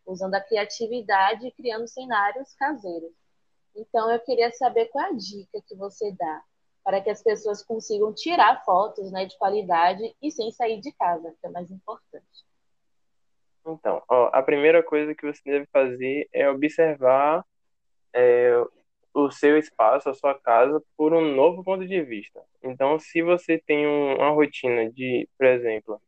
usando 0.07 0.33
a 0.33 0.41
criatividade 0.41 1.45
e 1.45 1.51
criando 1.51 1.87
cenários 1.87 2.55
caseiros. 2.55 3.13
Então, 3.77 4.11
eu 4.11 4.19
queria 4.19 4.51
saber 4.53 4.87
qual 4.87 5.05
é 5.05 5.09
a 5.09 5.13
dica 5.13 5.61
que 5.67 5.75
você 5.75 6.11
dá 6.17 6.41
para 6.83 6.99
que 7.01 7.09
as 7.09 7.21
pessoas 7.21 7.63
consigam 7.63 8.13
tirar 8.13 8.63
fotos 8.63 9.11
né, 9.11 9.25
de 9.25 9.37
qualidade 9.37 10.15
e 10.21 10.31
sem 10.31 10.51
sair 10.51 10.79
de 10.81 10.91
casa, 10.93 11.33
que 11.39 11.45
é 11.45 11.49
mais 11.49 11.69
importante. 11.69 12.45
Então, 13.65 14.01
ó, 14.07 14.29
a 14.33 14.41
primeira 14.41 14.81
coisa 14.81 15.13
que 15.13 15.25
você 15.25 15.41
deve 15.43 15.65
fazer 15.67 16.27
é 16.31 16.49
observar 16.49 17.45
é, 18.13 18.53
o 19.13 19.29
seu 19.29 19.57
espaço, 19.57 20.09
a 20.09 20.13
sua 20.13 20.33
casa, 20.33 20.81
por 20.95 21.13
um 21.13 21.35
novo 21.35 21.63
ponto 21.63 21.85
de 21.85 22.01
vista. 22.01 22.41
Então, 22.63 22.97
se 22.97 23.21
você 23.21 23.59
tem 23.59 23.85
um, 23.85 24.15
uma 24.15 24.29
rotina 24.29 24.89
de, 24.89 25.27
por 25.37 25.45
exemplo, 25.45 26.01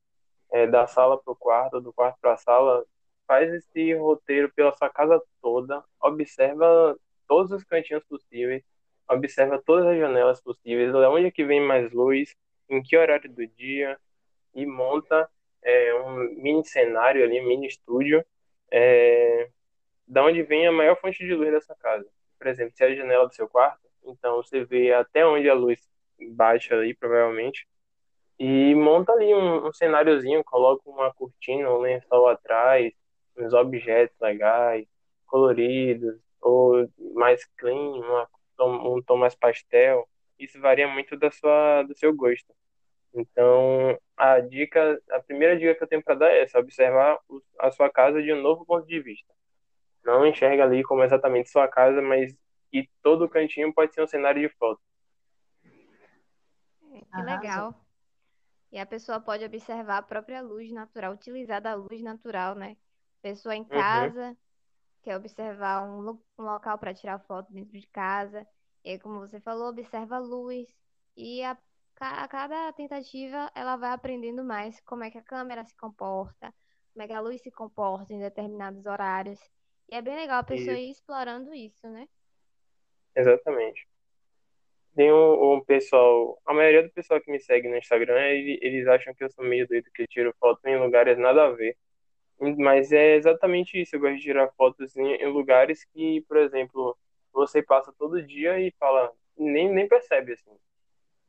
é, 0.52 0.66
da 0.66 0.88
sala 0.88 1.22
para 1.22 1.34
o 1.34 1.36
quarto, 1.36 1.82
do 1.82 1.92
quarto 1.94 2.18
para 2.22 2.34
a 2.34 2.38
sala, 2.38 2.86
faz 3.28 3.54
esse 3.54 3.94
roteiro 3.96 4.52
pela 4.54 4.72
sua 4.78 4.90
casa 4.90 5.22
toda, 5.42 5.84
observa 6.02 6.98
todos 7.30 7.52
os 7.52 7.64
cantinhos 7.64 8.04
possíveis, 8.06 8.64
observa 9.08 9.62
todas 9.64 9.86
as 9.86 9.98
janelas 9.98 10.42
possíveis, 10.42 10.94
onde 10.94 11.28
é 11.28 11.32
que 11.32 11.46
vem 11.46 11.62
mais 11.62 11.92
luz, 11.94 12.36
em 12.68 12.82
que 12.82 12.98
horário 12.98 13.32
do 13.32 13.48
dia, 13.48 13.98
e 14.54 14.66
monta 14.66 15.30
é, 15.64 15.94
um 15.94 16.18
mini 16.42 16.66
cenário 16.66 17.24
ali, 17.24 17.40
mini 17.42 17.68
estúdio, 17.68 18.26
é, 18.72 19.50
da 20.08 20.24
onde 20.26 20.42
vem 20.44 20.68
a 20.68 20.72
maior 20.72 21.00
fonte 21.00 21.20
de 21.20 21.34
luz 21.34 21.52
dessa 21.52 21.76
casa. 21.76 22.08
Por 22.38 22.48
exemplo, 22.48 22.74
se 22.76 22.84
é 22.84 22.88
a 22.88 22.96
janela 22.96 23.28
do 23.28 23.34
seu 23.34 23.48
quarto, 23.48 23.88
então 24.04 24.38
você 24.38 24.66
vê 24.66 24.92
até 24.92 25.26
onde 25.26 25.48
a 25.50 25.54
luz 25.54 25.80
bate 26.32 26.74
ali, 26.74 26.96
provavelmente, 26.96 27.68
e 28.40 28.74
monta 28.74 29.12
ali 29.12 29.34
um, 29.36 29.68
um 29.68 29.74
cenáriozinho, 29.74 30.44
coloca 30.44 30.90
uma 30.90 31.14
cortina, 31.14 31.70
um 31.70 31.80
lençol 31.80 32.28
atrás, 32.28 32.92
uns 33.38 33.54
objetos 33.54 34.16
legais, 34.20 34.88
coloridos, 35.28 36.20
ou 36.42 36.90
mais 37.14 37.46
clean, 37.58 37.76
uma 37.76 38.28
um 38.66 39.02
tom 39.02 39.18
mais 39.18 39.36
pastel, 39.36 40.08
isso 40.38 40.60
varia 40.60 40.88
muito 40.88 41.18
da 41.18 41.32
sua, 41.32 41.84
do 41.84 41.98
seu 41.98 42.14
gosto. 42.14 42.54
Então, 43.14 43.98
a 44.16 44.40
dica, 44.40 45.02
a 45.12 45.20
primeira 45.22 45.58
dica 45.58 45.76
que 45.76 45.84
eu 45.84 45.88
tenho 45.88 46.04
para 46.04 46.16
dar 46.16 46.30
é 46.30 46.44
essa, 46.44 46.60
observar 46.60 47.18
a 47.60 47.72
sua 47.72 47.90
casa 47.90 48.22
de 48.22 48.32
um 48.34 48.42
novo 48.42 48.66
ponto 48.66 48.86
de 48.86 49.00
vista. 49.00 49.34
Não 50.04 50.26
enxerga 50.26 50.64
ali 50.64 50.84
como 50.84 51.04
exatamente 51.04 51.50
sua 51.50 51.68
casa, 51.68 52.02
mas 52.02 52.36
que 52.72 52.88
todo 53.02 53.30
cantinho 53.30 53.74
pode 53.74 53.94
ser 53.94 54.02
um 54.02 54.08
cenário 54.08 54.42
de 54.42 54.56
foto. 54.56 54.80
É, 56.94 57.00
que 57.00 57.22
legal. 57.22 57.74
E 58.72 58.78
a 58.78 58.86
pessoa 58.86 59.20
pode 59.20 59.44
observar 59.44 59.98
a 59.98 60.04
própria 60.04 60.42
luz 60.42 60.72
natural, 60.72 61.14
utilizar 61.14 61.60
da 61.60 61.74
luz 61.74 62.02
natural, 62.02 62.54
né? 62.54 62.78
Pessoa 63.22 63.56
em 63.56 63.62
uhum. 63.62 63.68
casa 63.68 64.28
uhum. 64.28 64.38
Quer 65.02 65.16
observar 65.16 65.84
um, 65.84 66.20
um 66.38 66.44
local 66.44 66.78
para 66.78 66.94
tirar 66.94 67.20
foto 67.20 67.52
dentro 67.52 67.78
de 67.80 67.88
casa. 67.88 68.46
E 68.84 68.98
como 69.00 69.20
você 69.20 69.40
falou, 69.40 69.70
observa 69.70 70.16
a 70.16 70.20
luz. 70.20 70.68
E 71.16 71.44
a, 71.44 71.58
a 72.00 72.28
cada 72.28 72.72
tentativa 72.74 73.52
ela 73.56 73.76
vai 73.76 73.92
aprendendo 73.92 74.44
mais 74.44 74.80
como 74.82 75.04
é 75.04 75.12
que 75.12 75.18
a 75.18 75.24
câmera 75.24 75.64
se 75.66 75.76
comporta, 75.76 76.54
como 76.94 77.04
é 77.04 77.08
que 77.08 77.14
a 77.14 77.22
luz 77.22 77.42
se 77.42 77.52
comporta 77.52 78.14
em 78.14 78.20
determinados 78.20 78.86
horários. 78.86 79.40
E 79.90 79.96
é 79.96 80.02
bem 80.02 80.16
legal 80.16 80.40
a 80.40 80.44
pessoa 80.44 80.78
ir 80.78 80.92
explorando 80.92 81.54
isso, 81.54 81.88
né? 81.90 82.08
Exatamente. 83.16 83.88
Tem 84.96 85.12
um, 85.12 85.54
um, 85.54 85.64
pessoal, 85.64 86.40
a 86.46 86.54
maioria 86.54 86.84
do 86.84 86.92
pessoal 86.92 87.22
que 87.22 87.32
me 87.32 87.40
segue 87.40 87.68
no 87.68 87.78
Instagram, 87.78 88.20
eles 88.20 88.88
acham 88.88 89.14
que 89.14 89.24
eu 89.24 89.32
sou 89.32 89.46
meio 89.46 89.68
doido, 89.68 89.90
que 89.94 90.04
eu 90.04 90.08
tiro 90.08 90.36
foto 90.40 90.66
em 90.68 90.78
lugares 90.78 91.18
nada 91.18 91.46
a 91.46 91.52
ver. 91.52 91.78
Mas 92.58 92.92
é 92.92 93.16
exatamente 93.16 93.82
isso, 93.82 93.96
eu 93.96 94.00
gosto 94.00 94.16
de 94.18 94.24
tirar 94.24 94.50
fotos 94.56 94.96
em, 94.96 95.16
em 95.16 95.28
lugares 95.28 95.84
que, 95.86 96.22
por 96.22 96.38
exemplo, 96.38 96.98
você 97.34 97.62
passa 97.62 97.94
todo 97.98 98.22
dia 98.22 98.60
e 98.60 98.72
fala, 98.80 99.12
nem, 99.38 99.70
nem 99.70 99.88
percebe, 99.88 100.34
assim. 100.34 100.52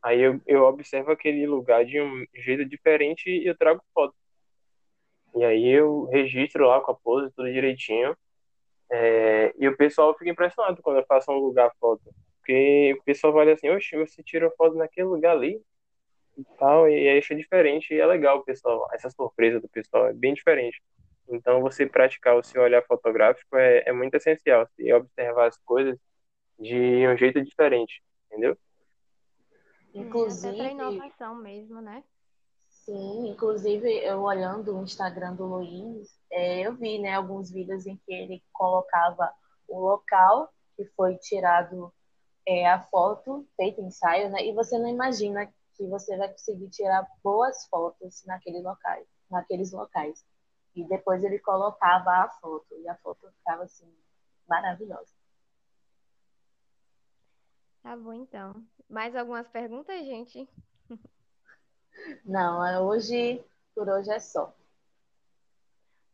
Aí 0.02 0.20
eu, 0.20 0.40
eu 0.46 0.62
observo 0.64 1.10
aquele 1.10 1.46
lugar 1.46 1.84
de 1.84 2.00
um 2.00 2.24
jeito 2.34 2.64
diferente 2.64 3.28
e 3.28 3.46
eu 3.46 3.56
trago 3.56 3.82
foto. 3.92 4.14
E 5.34 5.44
aí 5.44 5.68
eu 5.68 6.04
registro 6.06 6.66
lá 6.66 6.80
com 6.80 6.92
a 6.92 6.94
pose, 6.94 7.32
tudo 7.34 7.52
direitinho. 7.52 8.16
É, 8.90 9.54
e 9.58 9.68
o 9.68 9.76
pessoal 9.76 10.16
fica 10.16 10.30
impressionado 10.30 10.82
quando 10.82 10.98
eu 10.98 11.06
faço 11.06 11.30
um 11.30 11.38
lugar 11.38 11.72
foto. 11.80 12.02
Porque 12.38 12.96
o 12.98 13.02
pessoal 13.04 13.32
vai 13.32 13.50
assim, 13.50 13.68
oxe, 13.68 13.96
você 13.96 14.22
tirou 14.22 14.50
foto 14.56 14.76
naquele 14.76 15.06
lugar 15.06 15.36
ali 15.36 15.60
e 16.40 16.56
tal, 16.58 16.88
e 16.88 16.94
aí 16.94 17.18
acha 17.18 17.34
diferente 17.34 17.92
e 17.92 18.00
é 18.00 18.06
legal 18.06 18.38
o 18.38 18.44
pessoal, 18.44 18.88
essa 18.92 19.10
surpresa 19.10 19.60
do 19.60 19.68
pessoal 19.68 20.06
é 20.06 20.12
bem 20.12 20.34
diferente. 20.34 20.82
Então 21.28 21.60
você 21.60 21.86
praticar 21.86 22.36
o 22.36 22.42
seu 22.42 22.62
olhar 22.62 22.82
fotográfico 22.82 23.56
é, 23.56 23.84
é 23.86 23.92
muito 23.92 24.14
essencial, 24.16 24.68
e 24.78 24.92
observar 24.92 25.48
as 25.48 25.56
coisas 25.58 25.98
de 26.58 27.06
um 27.06 27.16
jeito 27.16 27.42
diferente, 27.42 28.02
entendeu? 28.26 28.56
Inclusive. 29.94 30.60
É, 30.60 30.72
inovação 30.72 31.34
mesmo, 31.36 31.80
né? 31.80 32.02
Sim, 32.68 33.28
inclusive 33.28 33.88
eu 34.04 34.22
olhando 34.22 34.76
o 34.76 34.82
Instagram 34.82 35.34
do 35.34 35.44
Luiz, 35.44 36.08
é, 36.30 36.60
eu 36.60 36.74
vi 36.74 36.98
né, 36.98 37.14
alguns 37.14 37.50
vídeos 37.50 37.86
em 37.86 37.96
que 37.96 38.12
ele 38.12 38.42
colocava 38.52 39.32
o 39.68 39.78
local 39.80 40.48
que 40.76 40.84
foi 40.96 41.16
tirado 41.16 41.92
é, 42.46 42.68
a 42.68 42.80
foto, 42.80 43.46
feito 43.56 43.80
ensaio, 43.80 44.30
né? 44.30 44.44
E 44.46 44.52
você 44.52 44.78
não 44.78 44.88
imagina 44.88 45.52
que 45.80 45.86
você 45.86 46.14
vai 46.18 46.28
conseguir 46.28 46.68
tirar 46.68 47.08
boas 47.24 47.66
fotos 47.68 48.22
naquele 48.26 48.60
locais, 48.60 49.08
naqueles 49.30 49.72
locais. 49.72 50.22
E 50.76 50.86
depois 50.86 51.24
ele 51.24 51.38
colocava 51.38 52.10
a 52.10 52.28
foto, 52.28 52.76
e 52.76 52.86
a 52.86 52.94
foto 52.98 53.32
ficava 53.38 53.62
assim, 53.62 53.90
maravilhosa. 54.46 55.10
Tá 57.82 57.96
bom, 57.96 58.12
então. 58.12 58.62
Mais 58.90 59.16
algumas 59.16 59.48
perguntas, 59.48 60.04
gente? 60.04 60.46
Não, 62.26 62.64
é 62.64 62.78
hoje, 62.78 63.42
por 63.74 63.88
hoje 63.88 64.10
é 64.10 64.20
só. 64.20 64.54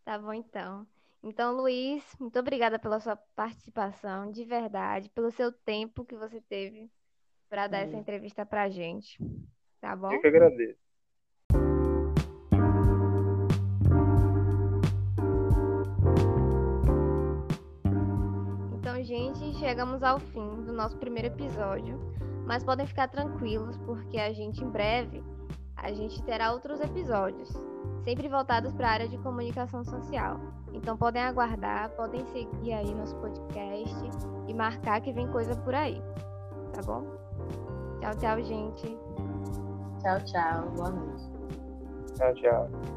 Tá 0.05 0.17
bom, 0.17 0.33
então. 0.33 0.87
Então, 1.25 1.57
Luiz, 1.57 2.05
muito 2.21 2.39
obrigada 2.39 2.79
pela 2.79 3.01
sua 3.01 3.17
participação, 3.17 4.31
de 4.31 4.45
verdade, 4.45 5.11
pelo 5.11 5.33
seu 5.33 5.51
tempo 5.51 6.05
que 6.05 6.15
você 6.15 6.41
teve 6.41 6.89
para 7.49 7.67
dar 7.67 7.79
essa 7.79 7.97
entrevista 7.97 8.47
para 8.47 8.63
a 8.63 8.69
gente. 8.69 9.19
Tá 9.81 9.95
bom? 9.95 10.13
Eu 10.13 10.21
que 10.21 10.27
agradeço. 10.27 10.79
Então, 18.79 19.03
gente, 19.03 19.59
chegamos 19.59 20.03
ao 20.03 20.19
fim 20.19 20.65
do 20.65 20.73
nosso 20.73 20.97
primeiro 20.99 21.29
episódio, 21.29 21.99
mas 22.47 22.65
podem 22.65 22.87
ficar 22.87 23.09
tranquilos 23.09 23.77
porque 23.79 24.19
a 24.19 24.33
gente 24.33 24.63
em 24.63 24.71
breve 24.71 25.23
a 25.77 25.93
gente 25.93 26.23
terá 26.23 26.53
outros 26.53 26.81
episódios, 26.81 27.51
sempre 28.03 28.29
voltados 28.29 28.73
para 28.73 28.89
a 28.89 28.93
área 28.93 29.09
de 29.09 29.19
comunicação 29.19 29.85
social. 29.85 30.41
Então 30.73 30.97
podem 30.97 31.23
aguardar, 31.23 31.91
podem 31.91 32.25
seguir 32.27 32.73
aí 32.73 32.95
nosso 32.95 33.15
podcast 33.17 33.95
e 34.49 34.55
marcar 34.55 35.01
que 35.01 35.13
vem 35.13 35.31
coisa 35.31 35.55
por 35.55 35.75
aí. 35.75 36.03
Tá 36.73 36.83
bom? 36.83 37.05
Tchau, 38.01 38.17
tchau, 38.17 38.43
gente. 38.43 39.06
Tchau, 40.07 40.21
tchau. 40.23 40.71
Boa 40.77 40.91
noite. 40.91 41.25
Tchau, 42.15 42.33
tchau. 42.35 42.96